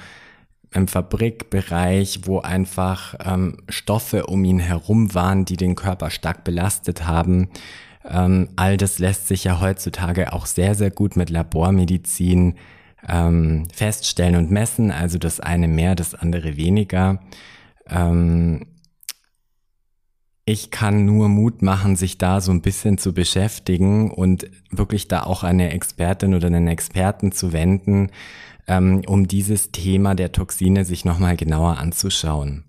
im 0.73 0.87
Fabrikbereich, 0.87 2.21
wo 2.23 2.39
einfach 2.39 3.15
ähm, 3.23 3.57
Stoffe 3.69 4.25
um 4.25 4.43
ihn 4.43 4.59
herum 4.59 5.13
waren, 5.13 5.45
die 5.45 5.57
den 5.57 5.75
Körper 5.75 6.09
stark 6.09 6.43
belastet 6.43 7.05
haben. 7.05 7.49
Ähm, 8.09 8.49
all 8.55 8.77
das 8.77 8.99
lässt 8.99 9.27
sich 9.27 9.43
ja 9.45 9.61
heutzutage 9.61 10.33
auch 10.33 10.45
sehr, 10.45 10.75
sehr 10.75 10.91
gut 10.91 11.15
mit 11.15 11.29
Labormedizin 11.29 12.55
ähm, 13.07 13.67
feststellen 13.73 14.35
und 14.35 14.51
messen. 14.51 14.91
Also 14.91 15.17
das 15.17 15.39
eine 15.39 15.67
mehr, 15.67 15.95
das 15.95 16.15
andere 16.15 16.57
weniger. 16.57 17.19
Ähm, 17.89 18.65
ich 20.45 20.71
kann 20.71 21.05
nur 21.05 21.29
Mut 21.29 21.61
machen, 21.61 21.95
sich 21.95 22.17
da 22.17 22.41
so 22.41 22.51
ein 22.51 22.61
bisschen 22.61 22.97
zu 22.97 23.13
beschäftigen 23.13 24.11
und 24.11 24.49
wirklich 24.71 25.07
da 25.07 25.23
auch 25.23 25.43
eine 25.43 25.71
Expertin 25.71 26.33
oder 26.33 26.47
einen 26.47 26.67
Experten 26.67 27.31
zu 27.31 27.53
wenden, 27.53 28.09
ähm, 28.67 29.01
um 29.07 29.27
dieses 29.27 29.71
Thema 29.71 30.15
der 30.15 30.31
Toxine 30.31 30.85
sich 30.85 31.05
nochmal 31.05 31.37
genauer 31.37 31.77
anzuschauen. 31.77 32.63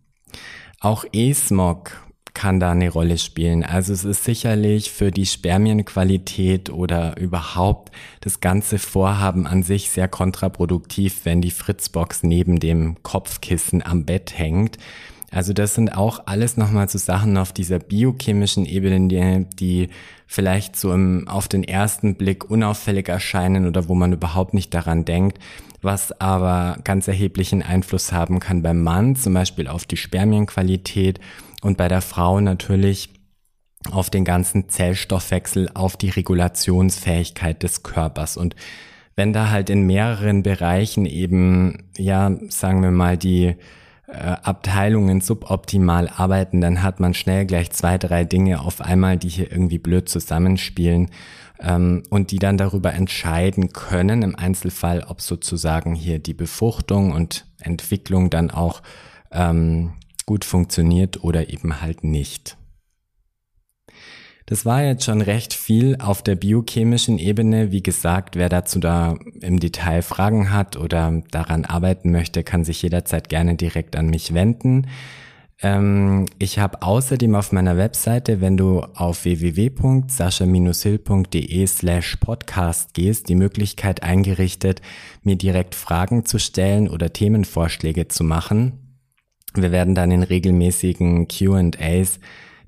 Auch 0.81 1.05
E-Smog 1.13 2.05
kann 2.35 2.59
da 2.59 2.73
eine 2.73 2.91
Rolle 2.91 3.17
spielen. 3.17 3.65
Also 3.65 3.93
es 3.93 4.05
ist 4.05 4.25
sicherlich 4.25 4.91
für 4.91 5.13
die 5.13 5.25
Spermienqualität 5.25 6.69
oder 6.69 7.17
überhaupt 7.17 7.93
das 8.21 8.41
ganze 8.41 8.79
Vorhaben 8.79 9.47
an 9.47 9.63
sich 9.63 9.89
sehr 9.89 10.09
kontraproduktiv, 10.09 11.21
wenn 11.25 11.41
die 11.41 11.53
Fritzbox 11.53 12.25
neben 12.25 12.59
dem 12.59 13.03
Kopfkissen 13.03 13.83
am 13.87 14.05
Bett 14.05 14.37
hängt. 14.37 14.79
Also 15.35 15.53
das 15.53 15.75
sind 15.75 15.97
auch 15.97 16.23
alles 16.27 16.57
nochmal 16.57 16.89
so 16.89 16.97
Sachen 16.97 17.37
auf 17.37 17.53
dieser 17.53 17.81
biochemischen 17.81 18.67
Ebene, 18.67 19.09
die, 19.09 19.47
die 19.57 19.89
vielleicht 20.29 20.77
so 20.77 20.93
im, 20.93 21.27
auf 21.27 21.49
den 21.49 21.65
ersten 21.65 22.15
Blick 22.15 22.49
unauffällig 22.49 23.09
erscheinen 23.09 23.67
oder 23.67 23.89
wo 23.89 23.97
man 23.97 24.13
überhaupt 24.13 24.55
nicht 24.55 24.73
daran 24.73 25.05
denkt, 25.05 25.41
was 25.83 26.21
aber 26.21 26.79
ganz 26.85 27.09
erheblichen 27.09 27.63
Einfluss 27.63 28.13
haben 28.13 28.39
kann 28.39 28.63
beim 28.63 28.81
Mann, 28.81 29.17
zum 29.17 29.35
Beispiel 29.35 29.67
auf 29.67 29.87
die 29.87 29.97
Spermienqualität 29.97 31.19
und 31.63 31.77
bei 31.77 31.89
der 31.89 32.01
Frau 32.01 32.39
natürlich 32.39 33.11
auf 33.91 34.11
den 34.11 34.25
ganzen 34.25 34.69
Zellstoffwechsel, 34.69 35.69
auf 35.75 35.97
die 35.97 36.11
Regulationsfähigkeit 36.11 37.61
des 37.65 37.83
Körpers. 37.83 38.37
Und 38.37 38.55
wenn 39.17 39.33
da 39.33 39.51
halt 39.51 39.69
in 39.69 39.83
mehreren 39.83 40.45
Bereichen 40.45 41.07
eben, 41.07 41.91
ja, 41.99 42.31
sagen 42.51 42.83
wir 42.83 42.93
mal, 42.93 43.17
die 43.17 43.57
Abteilungen 44.15 45.21
suboptimal 45.21 46.09
arbeiten, 46.09 46.61
dann 46.61 46.83
hat 46.83 47.01
man 47.01 47.15
schnell 47.15 47.47
gleich 47.47 47.71
zwei, 47.73 47.99
drei 47.99 48.25
Dinge 48.25 48.61
auf 48.61 48.81
einmal, 48.81 49.17
die 49.17 49.29
hier 49.29 49.51
irgendwie 49.51 49.79
blöd 49.79 50.09
zusammenspielen 50.09 51.11
ähm, 51.61 52.03
und 52.11 52.31
die 52.31 52.39
dann 52.39 52.57
darüber 52.57 52.93
entscheiden 52.93 53.73
können, 53.73 54.23
im 54.23 54.37
Einzelfall, 54.37 55.05
ob 55.09 55.21
sozusagen 55.21 55.95
hier 55.95 56.19
die 56.19 56.35
Befruchtung 56.35 57.13
und 57.13 57.47
Entwicklung 57.61 58.31
dann 58.31 58.51
auch 58.51 58.83
ähm, 59.31 59.95
gut 60.27 60.45
funktioniert 60.45 61.23
oder 61.23 61.51
eben 61.51 61.81
halt 61.81 62.05
nicht. 62.05 62.57
Das 64.47 64.67
war 64.67 64.83
jetzt 64.83 65.05
schon 65.05 65.23
recht 65.23 65.55
viel 65.55 65.97
auf 65.99 66.23
der 66.23 66.35
biochemischen 66.35 67.19
Ebene. 67.19 67.73
Wie 67.73 67.83
gesagt, 67.83 68.37
wer 68.37 68.51
dazu 68.51 68.79
da 68.79 69.17
im 69.41 69.59
Detail 69.59 70.03
Fragen 70.03 70.53
hat 70.53 70.77
oder 70.77 71.23
daran 71.31 71.65
arbeiten 71.65 72.13
möchte, 72.13 72.45
kann 72.45 72.63
sich 72.63 72.83
jederzeit 72.83 73.31
gerne 73.31 73.57
direkt 73.57 73.97
an 73.97 74.09
mich 74.09 74.35
wenden. 74.35 74.87
Ähm, 75.63 76.27
ich 76.39 76.59
habe 76.59 76.83
außerdem 76.83 77.35
auf 77.35 77.53
meiner 77.53 77.79
Webseite, 77.79 78.43
wenn 78.43 78.59
du 78.59 78.81
auf 78.81 79.25
www.sascha-hill.de 79.25 81.67
slash 81.67 82.17
podcast 82.17 82.93
gehst, 82.93 83.31
die 83.31 83.37
Möglichkeit 83.37 84.03
eingerichtet, 84.03 84.83
mir 85.23 85.37
direkt 85.37 85.75
Fragen 85.75 86.27
zu 86.27 86.39
stellen 86.39 86.91
oder 86.91 87.15
Themenvorschläge 87.15 88.09
zu 88.09 88.25
machen. 88.25 88.99
Wir 89.55 89.73
werden 89.73 89.95
dann 89.95 90.11
in 90.11 90.25
regelmäßigen 90.25 91.29
Q&As 91.29 92.19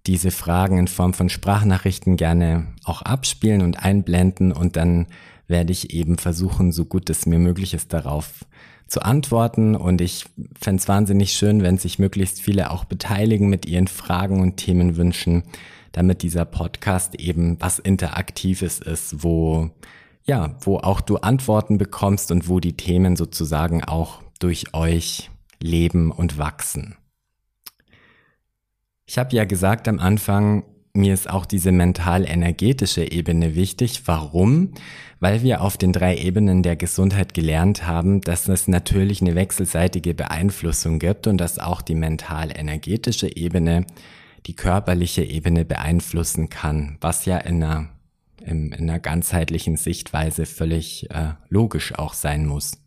diese 0.07 0.31
Fragen 0.31 0.79
in 0.79 0.89
Form 0.89 1.13
von 1.15 1.29
Sprachnachrichten 1.29 2.17
gerne 2.17 2.69
auch 2.85 3.03
abspielen 3.03 3.63
und 3.63 3.83
einblenden 3.83 4.53
und 4.53 4.77
dann 4.77 5.07
werde 5.49 5.73
ich 5.73 5.93
eben 5.93 6.19
versuchen, 6.19 6.73
so 6.73 6.85
gut 6.85 7.09
es 7.11 7.27
mir 7.27 7.39
möglich 7.39 7.75
ist, 7.75 7.93
darauf 7.93 8.45
zu 8.89 9.03
antworten. 9.03 9.75
Und 9.75 10.01
ich 10.01 10.27
fände 10.61 10.81
es 10.81 10.89
wahnsinnig 10.89 11.33
schön, 11.33 11.63
wenn 11.63 11.79
sich 11.79 11.99
möglichst 11.99 12.41
viele 12.41 12.71
auch 12.71 12.85
beteiligen 12.85 13.49
mit 13.49 13.67
ihren 13.67 13.89
Fragen 13.89 14.41
und 14.41 14.57
Themenwünschen, 14.57 15.45
damit 15.93 16.23
dieser 16.23 16.45
Podcast 16.45 17.15
eben 17.17 17.57
was 17.61 17.79
Interaktives 17.79 18.79
ist, 18.79 19.23
wo, 19.23 19.71
ja, 20.25 20.57
wo 20.61 20.79
auch 20.79 21.01
du 21.01 21.17
Antworten 21.19 21.79
bekommst 21.79 22.31
und 22.31 22.49
wo 22.49 22.61
die 22.61 22.77
Themen 22.77 23.17
sozusagen 23.17 23.85
auch 23.85 24.23
durch 24.39 24.75
euch 24.75 25.31
leben 25.61 26.11
und 26.11 26.39
wachsen. 26.39 26.97
Ich 29.07 29.19
habe 29.19 29.35
ja 29.37 29.45
gesagt 29.45 29.87
am 29.87 30.01
Anfang, 30.01 30.65
mir 30.93 31.15
ist 31.15 31.31
auch 31.31 31.47
diese 31.47 31.71
mental-energetische 31.71 33.13
Ebene 33.13 33.55
wichtig. 33.55 34.03
Warum? 34.07 34.73
Weil 35.21 35.43
wir 35.43 35.61
auf 35.61 35.77
den 35.77 35.93
drei 35.93 36.17
Ebenen 36.17 36.63
der 36.63 36.75
Gesundheit 36.75 37.33
gelernt 37.33 37.87
haben, 37.87 38.21
dass 38.21 38.49
es 38.49 38.67
natürlich 38.67 39.21
eine 39.21 39.35
wechselseitige 39.35 40.15
Beeinflussung 40.15 40.99
gibt 40.99 41.27
und 41.27 41.39
dass 41.39 41.59
auch 41.59 41.83
die 41.83 41.95
mental-energetische 41.95 43.35
Ebene 43.37 43.87
die 44.47 44.57
körperliche 44.57 45.23
Ebene 45.23 45.65
beeinflussen 45.65 46.49
kann, 46.49 46.99
was 47.01 47.27
ja 47.27 47.39
in 47.39 47.63
einer, 47.63 47.89
in 48.45 48.73
einer 48.73 48.99
ganzheitlichen 48.99 49.77
Sichtweise 49.77 50.47
völlig 50.47 51.11
äh, 51.11 51.35
logisch 51.49 51.95
auch 51.95 52.15
sein 52.15 52.47
muss. 52.47 52.79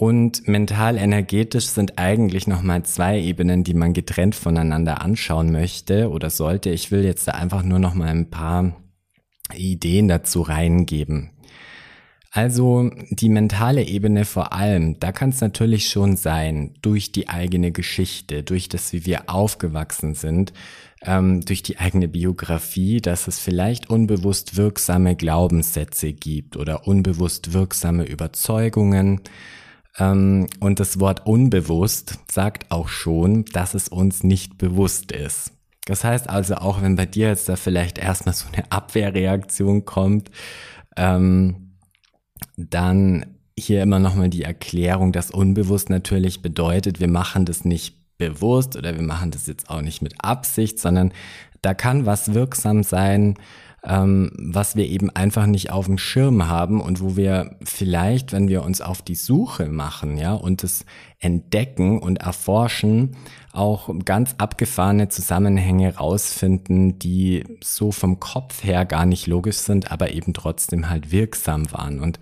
Und 0.00 0.48
mental-energetisch 0.48 1.66
sind 1.66 1.98
eigentlich 1.98 2.46
nochmal 2.46 2.84
zwei 2.84 3.20
Ebenen, 3.20 3.64
die 3.64 3.74
man 3.74 3.92
getrennt 3.92 4.34
voneinander 4.34 5.02
anschauen 5.02 5.52
möchte 5.52 6.08
oder 6.08 6.30
sollte. 6.30 6.70
Ich 6.70 6.90
will 6.90 7.04
jetzt 7.04 7.28
da 7.28 7.32
einfach 7.32 7.62
nur 7.62 7.78
nochmal 7.78 8.08
ein 8.08 8.30
paar 8.30 8.80
Ideen 9.54 10.08
dazu 10.08 10.40
reingeben. 10.40 11.32
Also 12.30 12.90
die 13.10 13.28
mentale 13.28 13.82
Ebene 13.82 14.24
vor 14.24 14.54
allem, 14.54 14.98
da 15.00 15.12
kann 15.12 15.28
es 15.30 15.42
natürlich 15.42 15.90
schon 15.90 16.16
sein, 16.16 16.72
durch 16.80 17.12
die 17.12 17.28
eigene 17.28 17.70
Geschichte, 17.70 18.42
durch 18.42 18.70
das, 18.70 18.94
wie 18.94 19.04
wir 19.04 19.28
aufgewachsen 19.28 20.14
sind, 20.14 20.54
ähm, 21.02 21.42
durch 21.42 21.62
die 21.62 21.78
eigene 21.78 22.08
Biografie, 22.08 23.02
dass 23.02 23.28
es 23.28 23.38
vielleicht 23.38 23.90
unbewusst 23.90 24.56
wirksame 24.56 25.14
Glaubenssätze 25.14 26.14
gibt 26.14 26.56
oder 26.56 26.86
unbewusst 26.86 27.52
wirksame 27.52 28.04
Überzeugungen. 28.04 29.20
Ähm, 29.98 30.48
und 30.60 30.80
das 30.80 31.00
Wort 31.00 31.26
unbewusst 31.26 32.18
sagt 32.30 32.70
auch 32.70 32.88
schon, 32.88 33.44
dass 33.46 33.74
es 33.74 33.88
uns 33.88 34.22
nicht 34.22 34.58
bewusst 34.58 35.12
ist. 35.12 35.52
Das 35.86 36.04
heißt 36.04 36.28
also, 36.28 36.56
auch 36.56 36.82
wenn 36.82 36.96
bei 36.96 37.06
dir 37.06 37.28
jetzt 37.28 37.48
da 37.48 37.56
vielleicht 37.56 37.98
erstmal 37.98 38.34
so 38.34 38.46
eine 38.52 38.70
Abwehrreaktion 38.70 39.84
kommt, 39.84 40.30
ähm, 40.96 41.76
dann 42.56 43.26
hier 43.58 43.82
immer 43.82 43.98
nochmal 43.98 44.28
die 44.28 44.42
Erklärung, 44.42 45.12
dass 45.12 45.30
unbewusst 45.30 45.90
natürlich 45.90 46.42
bedeutet, 46.42 47.00
wir 47.00 47.08
machen 47.08 47.44
das 47.44 47.64
nicht 47.64 47.96
bewusst 48.18 48.76
oder 48.76 48.94
wir 48.94 49.02
machen 49.02 49.30
das 49.30 49.46
jetzt 49.46 49.70
auch 49.70 49.80
nicht 49.80 50.02
mit 50.02 50.14
Absicht, 50.22 50.78
sondern 50.78 51.12
da 51.62 51.74
kann 51.74 52.06
was 52.06 52.34
wirksam 52.34 52.82
sein, 52.82 53.34
ähm, 53.82 54.30
was 54.36 54.76
wir 54.76 54.86
eben 54.86 55.10
einfach 55.10 55.46
nicht 55.46 55.70
auf 55.70 55.86
dem 55.86 55.98
Schirm 55.98 56.48
haben 56.48 56.80
und 56.80 57.00
wo 57.00 57.16
wir 57.16 57.56
vielleicht, 57.64 58.32
wenn 58.32 58.48
wir 58.48 58.62
uns 58.62 58.80
auf 58.80 59.00
die 59.00 59.14
Suche 59.14 59.68
machen, 59.68 60.18
ja, 60.18 60.34
und 60.34 60.62
es 60.64 60.84
entdecken 61.18 61.98
und 61.98 62.18
erforschen, 62.18 63.16
auch 63.52 63.90
ganz 64.04 64.34
abgefahrene 64.38 65.08
Zusammenhänge 65.08 65.96
rausfinden, 65.96 66.98
die 66.98 67.44
so 67.62 67.90
vom 67.90 68.20
Kopf 68.20 68.62
her 68.64 68.84
gar 68.84 69.06
nicht 69.06 69.26
logisch 69.26 69.58
sind, 69.58 69.90
aber 69.90 70.12
eben 70.12 70.34
trotzdem 70.34 70.90
halt 70.90 71.10
wirksam 71.10 71.72
waren. 71.72 72.00
Und 72.00 72.20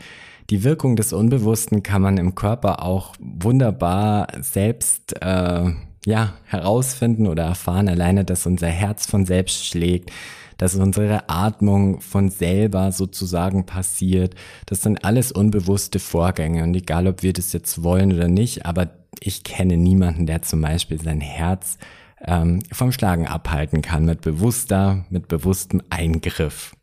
die 0.50 0.65
Wirkung 0.65 0.97
des 0.97 1.12
Unbewussten 1.12 1.83
kann 1.83 2.00
man 2.00 2.17
im 2.17 2.35
Körper 2.35 2.83
auch 2.83 3.15
wunderbar 3.19 4.29
selbst 4.41 5.21
äh, 5.21 5.71
ja 6.07 6.35
herausfinden 6.45 7.27
oder 7.27 7.43
erfahren. 7.43 7.88
Alleine, 7.88 8.25
dass 8.25 8.47
unser 8.47 8.69
Herz 8.69 9.07
von 9.07 9.27
selbst 9.27 9.67
schlägt, 9.67 10.11
dass 10.59 10.75
unsere 10.75 11.29
Atmung 11.31 12.00
von 12.00 12.31
selber 12.31 12.93
sozusagen 12.93 13.65
passiert. 13.65 14.35
Das 14.67 14.83
sind 14.83 15.05
alles 15.05 15.33
unbewusste 15.33 15.99
Vorgänge 15.99 16.62
und 16.65 16.75
egal, 16.75 17.07
ob 17.07 17.23
wir 17.23 17.33
das 17.33 17.53
jetzt 17.53 17.83
wollen 17.83 18.12
oder 18.12 18.29
nicht, 18.29 18.67
aber 18.67 18.91
ich 19.21 19.45
kenne 19.45 19.77
niemanden, 19.77 20.27
der 20.27 20.43
zum 20.43 20.61
Beispiel 20.61 21.00
sein 21.00 21.21
Herz 21.21 21.79
ähm, 22.25 22.61
vom 22.73 22.93
Schlagen 22.93 23.27
abhalten 23.27 23.83
kann 23.83 24.05
mit 24.05 24.21
bewusster, 24.21 25.07
mit 25.09 25.29
bewusstem 25.29 25.81
Eingriff. 25.91 26.75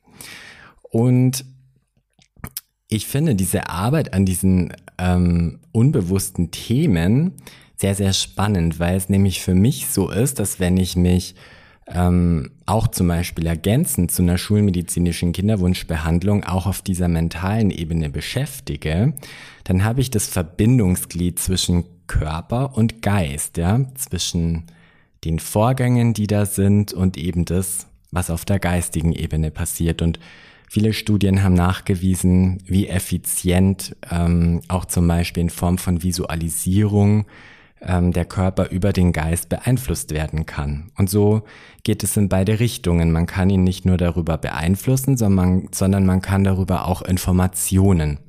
Und 0.90 1.46
ich 2.88 3.08
finde 3.08 3.36
diese 3.36 3.70
Arbeit 3.70 4.14
an 4.14 4.26
diesen 4.26 4.74
ähm, 4.98 5.60
unbewussten 5.72 6.52
Themen 6.52 7.34
sehr, 7.76 7.96
sehr 7.96 8.14
spannend, 8.14 8.80
weil 8.80 8.96
es 8.96 9.10
nämlich 9.10 9.42
für 9.42 9.56
mich 9.56 9.88
so 9.88 10.10
ist, 10.10 10.40
dass 10.40 10.60
wenn 10.60 10.78
ich 10.78 10.96
mich 10.96 11.36
ähm, 11.88 12.52
auch 12.66 12.88
zum 12.88 13.08
Beispiel 13.08 13.46
ergänzend 13.46 14.12
zu 14.12 14.24
einer 14.24 14.38
schulmedizinischen 14.38 15.34
Kinderwunschbehandlung 15.34 16.44
auch 16.44 16.66
auf 16.66 16.82
dieser 16.82 17.08
mentalen 17.08 17.70
Ebene 17.70 18.10
beschäftige, 18.10 19.14
dann 19.66 19.84
habe 19.84 20.02
ich 20.02 20.10
das 20.10 20.28
Verbindungsglied 20.28 21.40
zwischen 21.40 21.86
Körper 22.08 22.76
und 22.76 23.02
Geist, 23.02 23.58
ja, 23.58 23.82
zwischen 23.96 24.66
den 25.24 25.40
Vorgängen, 25.40 26.14
die 26.14 26.28
da 26.28 26.46
sind 26.46 26.94
und 26.94 27.18
eben 27.18 27.46
das, 27.46 27.88
was 28.12 28.30
auf 28.30 28.46
der 28.46 28.60
geistigen 28.60 29.12
Ebene 29.12 29.52
passiert. 29.52 30.02
Und 30.02 30.20
viele 30.70 30.94
Studien 30.94 31.44
haben 31.44 31.56
nachgewiesen, 31.56 32.62
wie 32.66 32.88
effizient 32.88 33.96
ähm, 34.12 34.62
auch 34.68 34.86
zum 34.86 35.08
Beispiel 35.08 35.42
in 35.42 35.50
Form 35.50 35.78
von 35.78 36.04
Visualisierung 36.04 37.26
ähm, 37.82 38.12
der 38.12 38.26
Körper 38.26 38.70
über 38.70 38.94
den 38.94 39.12
Geist 39.12 39.50
beeinflusst 39.50 40.12
werden 40.12 40.46
kann. 40.46 40.92
Und 40.98 41.10
so 41.10 41.44
geht 41.84 42.04
es 42.04 42.18
in 42.18 42.30
beide 42.30 42.60
Richtungen. 42.60 43.12
Man 43.12 43.26
kann 43.26 43.50
ihn 43.50 43.64
nicht 43.64 43.86
nur 43.86 43.98
darüber 43.98 44.38
beeinflussen, 44.38 45.18
sondern, 45.18 45.68
sondern 45.72 46.06
man 46.06 46.22
kann 46.22 46.44
darüber 46.44 46.88
auch 46.88 47.02
Informationen 47.02 48.20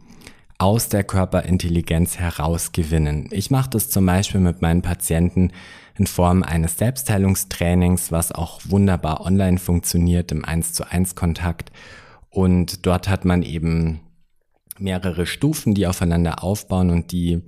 aus 0.59 0.89
der 0.89 1.05
Körperintelligenz 1.05 2.19
herausgewinnen. 2.19 3.29
Ich 3.31 3.51
mache 3.51 3.71
das 3.71 3.91
zum 3.91 4.07
Beispiel 4.07 4.41
mit 4.41 4.63
meinen 4.63 4.83
Patienten 4.83 5.53
in 5.99 6.07
Form 6.07 6.43
eines 6.43 6.79
Selbstheilungstrainings, 6.79 8.11
was 8.11 8.33
auch 8.33 8.61
wunderbar 8.65 9.21
online 9.21 9.59
funktioniert 9.59 10.33
im 10.33 10.45
1 10.45 10.73
zu 10.73 10.91
1 10.91 11.15
Kontakt. 11.15 11.73
Und 12.31 12.87
dort 12.87 13.09
hat 13.09 13.25
man 13.25 13.43
eben 13.43 14.01
mehrere 14.79 15.27
Stufen, 15.27 15.75
die 15.75 15.87
aufeinander 15.87 16.43
aufbauen 16.43 16.91
und 16.91 17.13
die 17.13 17.43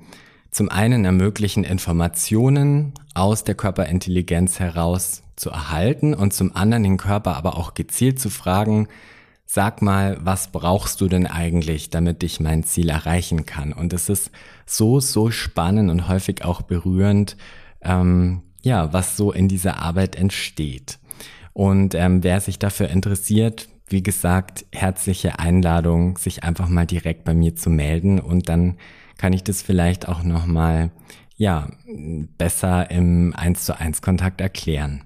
zum 0.59 0.71
einen 0.71 1.05
ermöglichen, 1.05 1.63
Informationen 1.63 2.93
aus 3.15 3.45
der 3.45 3.55
Körperintelligenz 3.55 4.59
heraus 4.59 5.23
zu 5.37 5.51
erhalten 5.51 6.15
und 6.15 6.33
zum 6.35 6.57
anderen 6.57 6.83
den 6.83 6.97
Körper 6.97 7.37
aber 7.37 7.57
auch 7.57 7.75
gezielt 7.75 8.19
zu 8.19 8.29
fragen, 8.29 8.89
sag 9.47 9.83
mal, 9.83 10.19
was 10.21 10.51
brauchst 10.51 11.01
du 11.01 11.07
denn 11.07 11.29
eigentlich, 11.29 11.91
damit 11.91 12.25
ich 12.25 12.41
mein 12.41 12.65
Ziel 12.65 12.89
erreichen 12.89 13.47
kann? 13.47 13.73
Und 13.73 13.93
es 13.93 14.09
ist 14.09 14.33
so, 14.67 14.99
so 14.99 15.31
spannend 15.31 15.93
und 15.93 16.09
häufig 16.09 16.45
auch 16.45 16.63
berührend, 16.63 17.37
ähm, 17.81 18.43
ja, 18.61 18.93
was 18.93 19.17
so 19.17 19.31
in 19.31 19.47
dieser 19.47 19.81
Arbeit 19.81 20.17
entsteht. 20.17 20.99
Und 21.53 21.95
ähm, 21.95 22.25
wer 22.25 22.41
sich 22.41 22.59
dafür 22.59 22.89
interessiert, 22.89 23.69
wie 23.87 24.03
gesagt, 24.03 24.67
herzliche 24.73 25.39
Einladung, 25.39 26.19
sich 26.19 26.43
einfach 26.43 26.69
mal 26.69 26.85
direkt 26.85 27.23
bei 27.23 27.33
mir 27.33 27.55
zu 27.55 27.71
melden 27.71 28.19
und 28.19 28.49
dann 28.49 28.77
kann 29.19 29.35
ich 29.35 29.45
das 29.45 29.61
vielleicht 29.61 30.09
auch 30.09 30.23
nochmal, 30.23 30.91
ja, 31.37 31.69
besser 32.39 32.91
im 32.91 33.35
1 33.37 33.67
zu 33.67 33.79
1 33.79 34.01
Kontakt 34.01 34.41
erklären. 34.41 35.05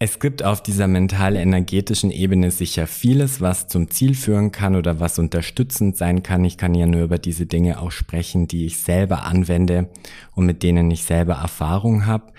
Es 0.00 0.20
gibt 0.20 0.44
auf 0.44 0.62
dieser 0.62 0.86
mental-energetischen 0.86 2.12
Ebene 2.12 2.52
sicher 2.52 2.86
vieles, 2.86 3.40
was 3.40 3.66
zum 3.66 3.90
Ziel 3.90 4.14
führen 4.14 4.52
kann 4.52 4.76
oder 4.76 5.00
was 5.00 5.18
unterstützend 5.18 5.96
sein 5.96 6.22
kann. 6.22 6.44
Ich 6.44 6.56
kann 6.56 6.74
ja 6.76 6.86
nur 6.86 7.02
über 7.02 7.18
diese 7.18 7.46
Dinge 7.46 7.80
auch 7.80 7.90
sprechen, 7.90 8.46
die 8.46 8.64
ich 8.64 8.78
selber 8.78 9.24
anwende 9.24 9.88
und 10.36 10.46
mit 10.46 10.62
denen 10.62 10.88
ich 10.92 11.02
selber 11.02 11.34
Erfahrung 11.34 12.06
habe. 12.06 12.32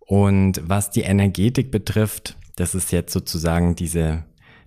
Und 0.00 0.60
was 0.66 0.90
die 0.90 1.02
Energetik 1.02 1.70
betrifft, 1.70 2.36
das 2.56 2.74
ist 2.74 2.90
jetzt 2.90 3.12
sozusagen 3.12 3.76
diese 3.76 4.24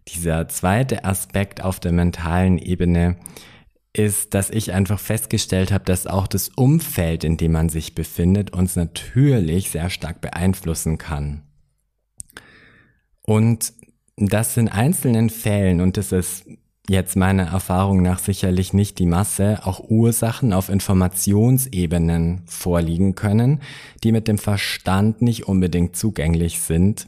dieser 0.07 0.47
zweite 0.47 1.05
Aspekt 1.05 1.63
auf 1.63 1.79
der 1.79 1.91
mentalen 1.91 2.57
Ebene 2.57 3.17
ist, 3.93 4.33
dass 4.33 4.49
ich 4.49 4.73
einfach 4.73 4.99
festgestellt 4.99 5.71
habe, 5.71 5.85
dass 5.85 6.07
auch 6.07 6.27
das 6.27 6.49
Umfeld, 6.49 7.23
in 7.23 7.37
dem 7.37 7.53
man 7.53 7.69
sich 7.69 7.95
befindet, 7.95 8.53
uns 8.53 8.75
natürlich 8.75 9.69
sehr 9.69 9.89
stark 9.89 10.21
beeinflussen 10.21 10.97
kann. 10.97 11.43
Und 13.23 13.73
das 14.15 14.55
in 14.57 14.69
einzelnen 14.69 15.29
Fällen, 15.29 15.81
und 15.81 15.97
das 15.97 16.11
ist 16.11 16.45
jetzt 16.89 17.15
meiner 17.15 17.47
Erfahrung 17.47 18.01
nach 18.01 18.19
sicherlich 18.19 18.73
nicht 18.73 18.99
die 18.99 19.05
Masse, 19.05 19.65
auch 19.65 19.89
Ursachen 19.89 20.53
auf 20.53 20.69
Informationsebenen 20.69 22.43
vorliegen 22.45 23.15
können, 23.15 23.61
die 24.03 24.11
mit 24.11 24.27
dem 24.27 24.37
Verstand 24.37 25.21
nicht 25.21 25.47
unbedingt 25.47 25.95
zugänglich 25.95 26.59
sind 26.59 27.07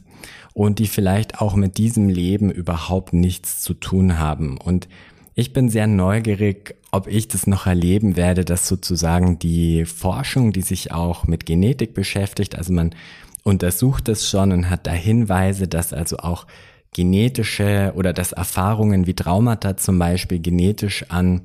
und 0.60 0.78
die 0.78 0.88
vielleicht 0.88 1.40
auch 1.40 1.54
mit 1.54 1.78
diesem 1.78 2.10
Leben 2.10 2.50
überhaupt 2.50 3.14
nichts 3.14 3.62
zu 3.62 3.72
tun 3.72 4.18
haben. 4.18 4.58
Und 4.58 4.88
ich 5.34 5.54
bin 5.54 5.70
sehr 5.70 5.86
neugierig, 5.86 6.74
ob 6.90 7.06
ich 7.06 7.28
das 7.28 7.46
noch 7.46 7.66
erleben 7.66 8.14
werde, 8.14 8.44
dass 8.44 8.68
sozusagen 8.68 9.38
die 9.38 9.86
Forschung, 9.86 10.52
die 10.52 10.60
sich 10.60 10.92
auch 10.92 11.24
mit 11.24 11.46
Genetik 11.46 11.94
beschäftigt, 11.94 12.58
also 12.58 12.74
man 12.74 12.94
untersucht 13.42 14.06
das 14.06 14.28
schon 14.28 14.52
und 14.52 14.68
hat 14.68 14.86
da 14.86 14.92
Hinweise, 14.92 15.66
dass 15.66 15.94
also 15.94 16.18
auch 16.18 16.46
genetische 16.92 17.94
oder 17.96 18.12
dass 18.12 18.32
Erfahrungen 18.32 19.06
wie 19.06 19.14
Traumata 19.14 19.78
zum 19.78 19.98
Beispiel 19.98 20.40
genetisch 20.40 21.06
an 21.08 21.40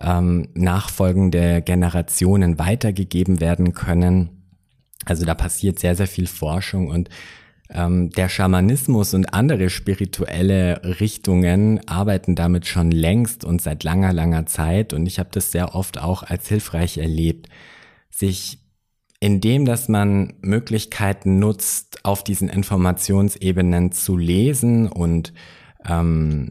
ähm, 0.00 0.48
nachfolgende 0.54 1.62
Generationen 1.62 2.58
weitergegeben 2.58 3.38
werden 3.38 3.72
können. 3.72 4.30
Also 5.04 5.24
da 5.24 5.34
passiert 5.34 5.78
sehr, 5.78 5.94
sehr 5.94 6.08
viel 6.08 6.26
Forschung 6.26 6.88
und 6.88 7.08
ähm, 7.70 8.10
der 8.10 8.28
Schamanismus 8.28 9.14
und 9.14 9.34
andere 9.34 9.70
spirituelle 9.70 10.80
Richtungen 11.00 11.86
arbeiten 11.86 12.34
damit 12.34 12.66
schon 12.66 12.90
längst 12.90 13.44
und 13.44 13.60
seit 13.60 13.84
langer, 13.84 14.12
langer 14.12 14.46
Zeit. 14.46 14.92
Und 14.92 15.06
ich 15.06 15.18
habe 15.18 15.30
das 15.32 15.52
sehr 15.52 15.74
oft 15.74 15.98
auch 15.98 16.22
als 16.22 16.48
hilfreich 16.48 16.98
erlebt, 16.98 17.48
sich 18.10 18.58
indem, 19.20 19.64
dass 19.64 19.88
man 19.88 20.34
Möglichkeiten 20.40 21.38
nutzt, 21.38 22.04
auf 22.04 22.22
diesen 22.22 22.48
Informationsebenen 22.48 23.92
zu 23.92 24.16
lesen 24.16 24.88
und 24.88 25.32
ähm, 25.86 26.50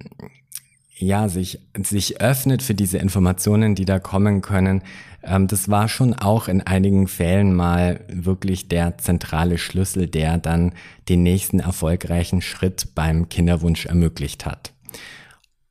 ja, 1.00 1.30
sich, 1.30 1.60
sich 1.82 2.22
öffnet 2.22 2.64
für 2.64 2.74
diese 2.74 2.98
Informationen, 2.98 3.76
die 3.76 3.86
da 3.86 4.00
kommen 4.00 4.42
können, 4.42 4.82
ähm, 5.24 5.48
das 5.48 5.70
war 5.70 5.88
schon 5.88 6.14
auch 6.14 6.48
in 6.48 6.62
einigen 6.62 7.08
Fällen 7.08 7.54
mal 7.54 8.00
wirklich 8.10 8.68
der 8.68 8.98
zentrale 8.98 9.58
Schlüssel, 9.58 10.08
der 10.08 10.38
dann 10.38 10.74
den 11.10 11.24
nächsten 11.24 11.60
erfolgreichen 11.60 12.42
Schritt 12.42 12.96
beim 12.96 13.30
Kinderwunsch 13.30 13.86
ermöglicht 13.86 14.46
hat. 14.46 14.74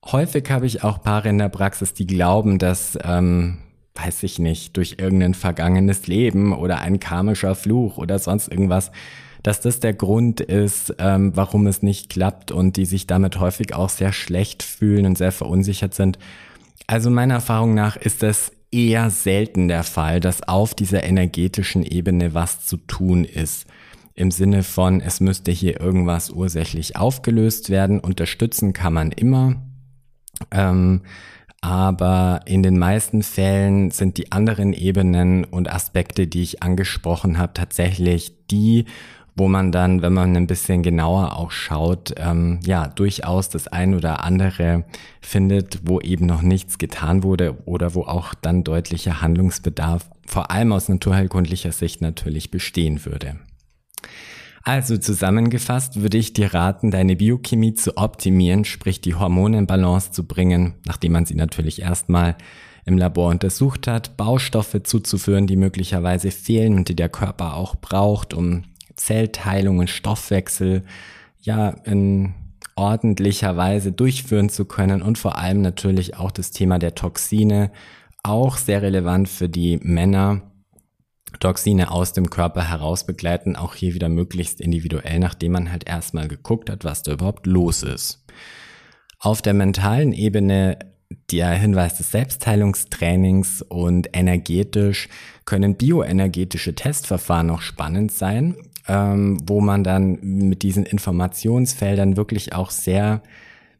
häufig 0.05 0.49
habe 0.51 0.67
ich 0.67 0.85
auch 0.85 1.03
Paare 1.03 1.29
in 1.29 1.39
der 1.39 1.49
Praxis, 1.49 1.93
die 1.93 2.07
glauben, 2.07 2.59
dass, 2.59 2.97
ähm, 3.03 3.59
weiß 3.97 4.23
ich 4.23 4.39
nicht, 4.39 4.77
durch 4.77 4.97
irgendein 4.99 5.35
vergangenes 5.35 6.07
Leben 6.07 6.53
oder 6.53 6.81
ein 6.81 7.01
karmischer 7.01 7.57
Fluch 7.57 7.99
oder 7.99 8.21
sonst 8.21 8.49
irgendwas, 8.49 8.93
dass 9.42 9.61
das 9.61 9.81
der 9.81 9.94
Grund 9.94 10.40
ist, 10.40 10.94
ähm, 10.99 11.33
warum 11.35 11.66
es 11.66 11.83
nicht 11.83 12.11
klappt 12.11 12.51
und 12.51 12.77
die 12.77 12.87
sich 12.87 13.07
damit 13.07 13.38
häufig 13.38 13.75
auch 13.75 13.88
sehr 13.88 14.12
schlecht 14.12 14.62
fühlen 14.62 15.07
und 15.07 15.18
sehr 15.18 15.33
verunsichert 15.33 15.94
sind. 15.94 16.18
Also 16.87 17.11
meiner 17.11 17.35
Erfahrung 17.35 17.75
nach 17.75 17.96
ist 17.96 18.22
das 18.22 18.53
eher 18.70 19.11
selten 19.11 19.68
der 19.68 19.85
Fall, 19.85 20.20
dass 20.20 20.42
auf 20.42 20.75
dieser 20.75 21.05
energetischen 21.05 21.83
Ebene 21.83 22.35
was 22.35 22.66
zu 22.66 22.77
tun 22.77 23.25
ist. 23.25 23.66
Im 24.14 24.31
Sinne 24.31 24.62
von, 24.62 25.01
es 25.01 25.20
müsste 25.20 25.53
hier 25.53 25.81
irgendwas 25.81 26.31
ursächlich 26.31 26.96
aufgelöst 26.96 27.70
werden. 27.70 28.01
Unterstützen 28.01 28.72
kann 28.72 28.94
man 28.94 29.12
immer. 29.12 29.57
Ähm, 30.51 31.03
aber 31.61 32.40
in 32.46 32.62
den 32.62 32.79
meisten 32.79 33.22
Fällen 33.22 33.90
sind 33.90 34.18
die 34.18 34.33
anderen 34.33 34.72
Ebenen 34.72 35.44
und 35.44 35.70
Aspekte, 35.70 36.27
die 36.27 36.42
ich 36.42 36.62
angesprochen 36.62 37.38
habe, 37.38 37.55
tatsächlich 37.55 38.46
die, 38.51 38.87
wo 39.37 39.49
man 39.49 39.70
dann, 39.70 40.01
wenn 40.01 40.14
man 40.14 40.35
ein 40.35 40.46
bisschen 40.46 40.83
genauer 40.83 41.37
auch 41.37 41.51
schaut, 41.51 42.14
ähm, 42.16 42.59
ja, 42.64 42.88
durchaus 42.88 43.51
das 43.51 43.68
ein 43.68 43.94
oder 43.94 44.25
andere 44.25 44.85
findet, 45.20 45.81
wo 45.85 46.01
eben 46.01 46.25
noch 46.25 46.40
nichts 46.40 46.79
getan 46.79 47.22
wurde 47.22 47.59
oder 47.66 47.94
wo 47.94 48.03
auch 48.03 48.33
dann 48.35 48.64
deutlicher 48.64 49.20
Handlungsbedarf, 49.20 50.09
vor 50.27 50.51
allem 50.51 50.72
aus 50.72 50.88
naturheilkundlicher 50.88 51.72
Sicht 51.72 52.01
natürlich 52.01 52.51
bestehen 52.51 53.05
würde. 53.05 53.37
Also 54.62 54.96
zusammengefasst 54.96 56.01
würde 56.01 56.18
ich 56.18 56.33
dir 56.33 56.53
raten, 56.53 56.90
deine 56.90 57.14
Biochemie 57.14 57.75
zu 57.75 57.96
optimieren, 57.99 58.64
sprich 58.64 59.01
die 59.01 59.14
Hormone 59.14 59.59
in 59.59 59.66
Balance 59.68 60.11
zu 60.11 60.27
bringen, 60.27 60.75
nachdem 60.87 61.12
man 61.12 61.25
sie 61.25 61.37
natürlich 61.37 61.83
erstmal 61.83 62.37
im 62.85 62.99
Labor 62.99 63.31
untersucht 63.31 63.87
hat, 63.87 64.16
Baustoffe 64.16 64.83
zuzuführen, 64.83 65.46
die 65.46 65.57
möglicherweise 65.57 66.31
fehlen 66.31 66.75
und 66.75 66.88
die 66.88 66.96
der 66.96 67.09
Körper 67.09 67.55
auch 67.55 67.77
braucht, 67.77 68.33
um 68.33 68.62
Zellteilung 68.97 69.79
und 69.79 69.91
Stoffwechsel 69.91 70.85
ja 71.41 71.71
in 71.85 72.35
ordentlicher 72.75 73.57
Weise 73.57 73.93
durchführen 73.93 74.51
zu 74.51 74.67
können 74.67 75.03
und 75.03 75.19
vor 75.19 75.39
allem 75.39 75.63
natürlich 75.63 76.17
auch 76.17 76.31
das 76.31 76.51
Thema 76.51 76.79
der 76.79 76.95
Toxine, 76.95 77.73
auch 78.23 78.57
sehr 78.59 78.83
relevant 78.83 79.29
für 79.29 79.49
die 79.49 79.79
Männer. 79.83 80.43
Toxine 81.41 81.91
aus 81.91 82.13
dem 82.13 82.31
Körper 82.31 82.69
heraus 82.69 83.05
begleiten, 83.05 83.57
auch 83.57 83.75
hier 83.75 83.95
wieder 83.95 84.09
möglichst 84.09 84.61
individuell, 84.61 85.19
nachdem 85.19 85.53
man 85.53 85.71
halt 85.71 85.89
erstmal 85.89 86.29
geguckt 86.29 86.71
hat, 86.71 86.85
was 86.85 87.03
da 87.03 87.13
überhaupt 87.13 87.47
los 87.47 87.83
ist. 87.83 88.25
Auf 89.19 89.43
der 89.43 89.55
mentalen 89.55 90.13
Ebene 90.13 90.79
der 91.31 91.51
Hinweis 91.51 91.97
des 91.97 92.11
Selbstheilungstrainings 92.11 93.63
und 93.63 94.09
energetisch 94.13 95.09
können 95.45 95.77
bioenergetische 95.77 96.75
Testverfahren 96.75 97.47
noch 97.47 97.61
spannend 97.61 98.13
sein 98.13 98.57
ähm, 98.88 99.38
wo 99.46 99.61
man 99.61 99.85
dann 99.85 100.18
mit 100.22 100.62
diesen 100.62 100.85
Informationsfeldern 100.85 102.16
wirklich 102.16 102.55
auch 102.55 102.70
sehr 102.70 103.22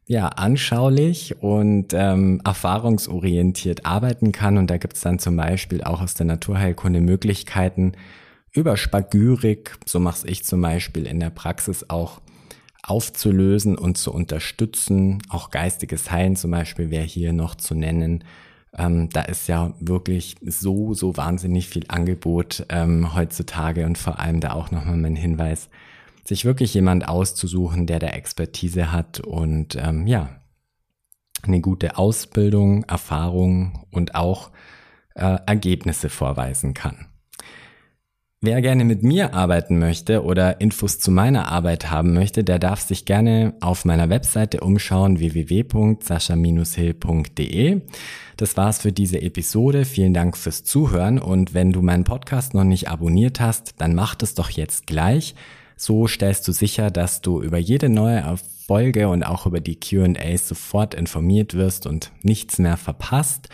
ja, 0.05 0.27
anschaulich 0.27 1.41
und 1.41 1.93
ähm, 1.93 2.41
erfahrungsorientiert 2.45 3.85
arbeiten 3.85 4.31
kann. 4.31 4.57
Und 4.57 4.69
da 4.69 4.77
gibt 4.77 4.95
es 4.95 5.01
dann 5.01 5.19
zum 5.19 5.35
Beispiel 5.35 5.83
auch 5.83 6.01
aus 6.01 6.13
der 6.13 6.25
Naturheilkunde 6.25 7.01
Möglichkeiten 7.01 7.91
über 8.53 8.77
Spagyrik, 8.77 9.77
so 9.85 9.99
mache 9.99 10.27
ich 10.27 10.43
zum 10.43 10.61
Beispiel 10.61 11.05
in 11.05 11.19
der 11.19 11.29
Praxis 11.29 11.89
auch, 11.89 12.21
aufzulösen 12.81 13.77
und 13.77 13.97
zu 13.97 14.13
unterstützen. 14.13 15.21
Auch 15.29 15.51
geistiges 15.51 16.09
Heilen 16.09 16.37
zum 16.37 16.51
Beispiel 16.51 16.89
wäre 16.89 17.03
hier 17.03 17.33
noch 17.33 17.55
zu 17.55 17.75
nennen. 17.75 18.23
Ähm, 18.77 19.09
da 19.09 19.21
ist 19.21 19.47
ja 19.47 19.73
wirklich 19.79 20.35
so, 20.45 20.93
so 20.93 21.17
wahnsinnig 21.17 21.67
viel 21.67 21.85
Angebot 21.87 22.65
ähm, 22.69 23.15
heutzutage 23.15 23.85
und 23.85 23.97
vor 23.97 24.19
allem 24.19 24.39
da 24.39 24.51
auch 24.51 24.71
nochmal 24.71 24.97
mein 24.97 25.15
Hinweis, 25.15 25.69
sich 26.23 26.45
wirklich 26.45 26.73
jemand 26.73 27.07
auszusuchen, 27.07 27.87
der 27.87 27.99
da 27.99 28.07
Expertise 28.07 28.91
hat 28.91 29.19
und 29.21 29.75
ähm, 29.75 30.07
ja, 30.07 30.29
eine 31.43 31.61
gute 31.61 31.97
Ausbildung, 31.97 32.83
Erfahrung 32.83 33.85
und 33.91 34.15
auch 34.15 34.51
äh, 35.15 35.37
Ergebnisse 35.45 36.09
vorweisen 36.09 36.73
kann. 36.73 37.07
Wer 38.39 38.61
gerne 38.61 38.85
mit 38.85 39.01
mir 39.01 39.33
arbeiten 39.33 39.79
möchte 39.79 40.23
oder 40.23 40.61
Infos 40.61 40.99
zu 40.99 41.09
meiner 41.09 41.51
Arbeit 41.51 41.89
haben 41.89 42.13
möchte, 42.13 42.43
der 42.43 42.59
darf 42.59 42.81
sich 42.81 43.05
gerne 43.05 43.55
auf 43.61 43.83
meiner 43.83 44.09
Webseite 44.09 44.59
umschauen 44.59 45.17
www.sascha-hill.de. 45.17 47.81
Das 48.37 48.55
war's 48.55 48.79
für 48.79 48.91
diese 48.91 49.23
Episode. 49.23 49.85
Vielen 49.85 50.13
Dank 50.13 50.37
fürs 50.37 50.63
Zuhören 50.63 51.17
und 51.17 51.55
wenn 51.55 51.71
du 51.71 51.81
meinen 51.81 52.03
Podcast 52.03 52.53
noch 52.53 52.63
nicht 52.63 52.89
abonniert 52.89 53.39
hast, 53.39 53.81
dann 53.81 53.95
mach 53.95 54.13
das 54.13 54.35
doch 54.35 54.51
jetzt 54.51 54.85
gleich. 54.85 55.33
So 55.75 56.05
stellst 56.05 56.47
du 56.47 56.51
sicher, 56.51 56.91
dass 56.91 57.21
du 57.21 57.41
über 57.41 57.57
jede 57.57 57.89
neue 57.89 58.23
Folge 58.67 59.09
und 59.09 59.23
auch 59.23 59.47
über 59.47 59.61
die 59.61 59.79
Q&As 59.79 60.47
sofort 60.47 60.93
informiert 60.93 61.55
wirst 61.55 61.87
und 61.87 62.11
nichts 62.21 62.59
mehr 62.59 62.77
verpasst. 62.77 63.49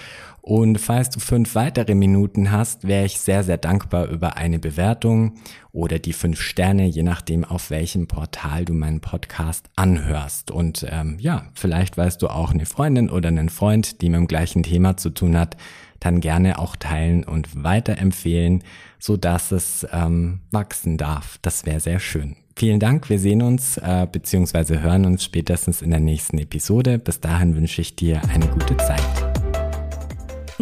Und 0.45 0.77
falls 0.77 1.09
du 1.09 1.21
fünf 1.21 1.55
weitere 1.55 1.95
Minuten 1.95 2.51
hast, 2.51 2.85
wäre 2.85 3.05
ich 3.05 3.17
sehr, 3.17 3.45
sehr 3.45 3.57
dankbar 3.57 4.09
über 4.09 4.35
eine 4.35 4.59
Bewertung 4.59 5.35
oder 5.71 5.99
die 5.99 6.11
fünf 6.11 6.41
Sterne, 6.41 6.85
je 6.85 7.01
nachdem, 7.01 7.45
auf 7.45 7.69
welchem 7.69 8.07
Portal 8.07 8.65
du 8.65 8.73
meinen 8.73 8.99
Podcast 8.99 9.69
anhörst. 9.77 10.51
Und 10.51 10.85
ähm, 10.89 11.15
ja, 11.17 11.45
vielleicht 11.53 11.95
weißt 11.95 12.21
du 12.21 12.27
auch 12.27 12.51
eine 12.51 12.65
Freundin 12.65 13.09
oder 13.09 13.29
einen 13.29 13.47
Freund, 13.47 14.01
die 14.01 14.09
mit 14.09 14.17
dem 14.17 14.27
gleichen 14.27 14.63
Thema 14.63 14.97
zu 14.97 15.11
tun 15.11 15.37
hat, 15.37 15.55
dann 16.01 16.19
gerne 16.19 16.59
auch 16.59 16.75
teilen 16.75 17.23
und 17.23 17.63
weiterempfehlen, 17.63 18.65
so 18.99 19.15
dass 19.15 19.53
es 19.53 19.87
ähm, 19.93 20.41
wachsen 20.51 20.97
darf. 20.97 21.39
Das 21.41 21.65
wäre 21.65 21.79
sehr 21.79 22.01
schön. 22.01 22.35
Vielen 22.57 22.81
Dank, 22.81 23.09
wir 23.09 23.17
sehen 23.17 23.41
uns 23.41 23.77
äh, 23.77 24.05
bzw. 24.11 24.79
hören 24.79 25.05
uns 25.05 25.23
spätestens 25.23 25.81
in 25.81 25.91
der 25.91 26.01
nächsten 26.01 26.37
Episode. 26.37 26.99
Bis 26.99 27.21
dahin 27.21 27.55
wünsche 27.55 27.79
ich 27.79 27.95
dir 27.95 28.21
eine 28.27 28.47
gute 28.47 28.75
Zeit. 28.75 29.42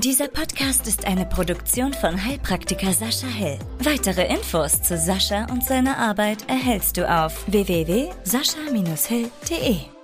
Dieser 0.03 0.27
Podcast 0.27 0.87
ist 0.87 1.05
eine 1.05 1.27
Produktion 1.27 1.93
von 1.93 2.25
Heilpraktiker 2.25 2.91
Sascha 2.91 3.27
Hell. 3.27 3.59
Weitere 3.83 4.33
Infos 4.33 4.81
zu 4.81 4.97
Sascha 4.97 5.45
und 5.51 5.63
seiner 5.63 5.95
Arbeit 5.95 6.49
erhältst 6.49 6.97
du 6.97 7.07
auf 7.07 7.45
www.sascha-hill.de. 7.45 10.00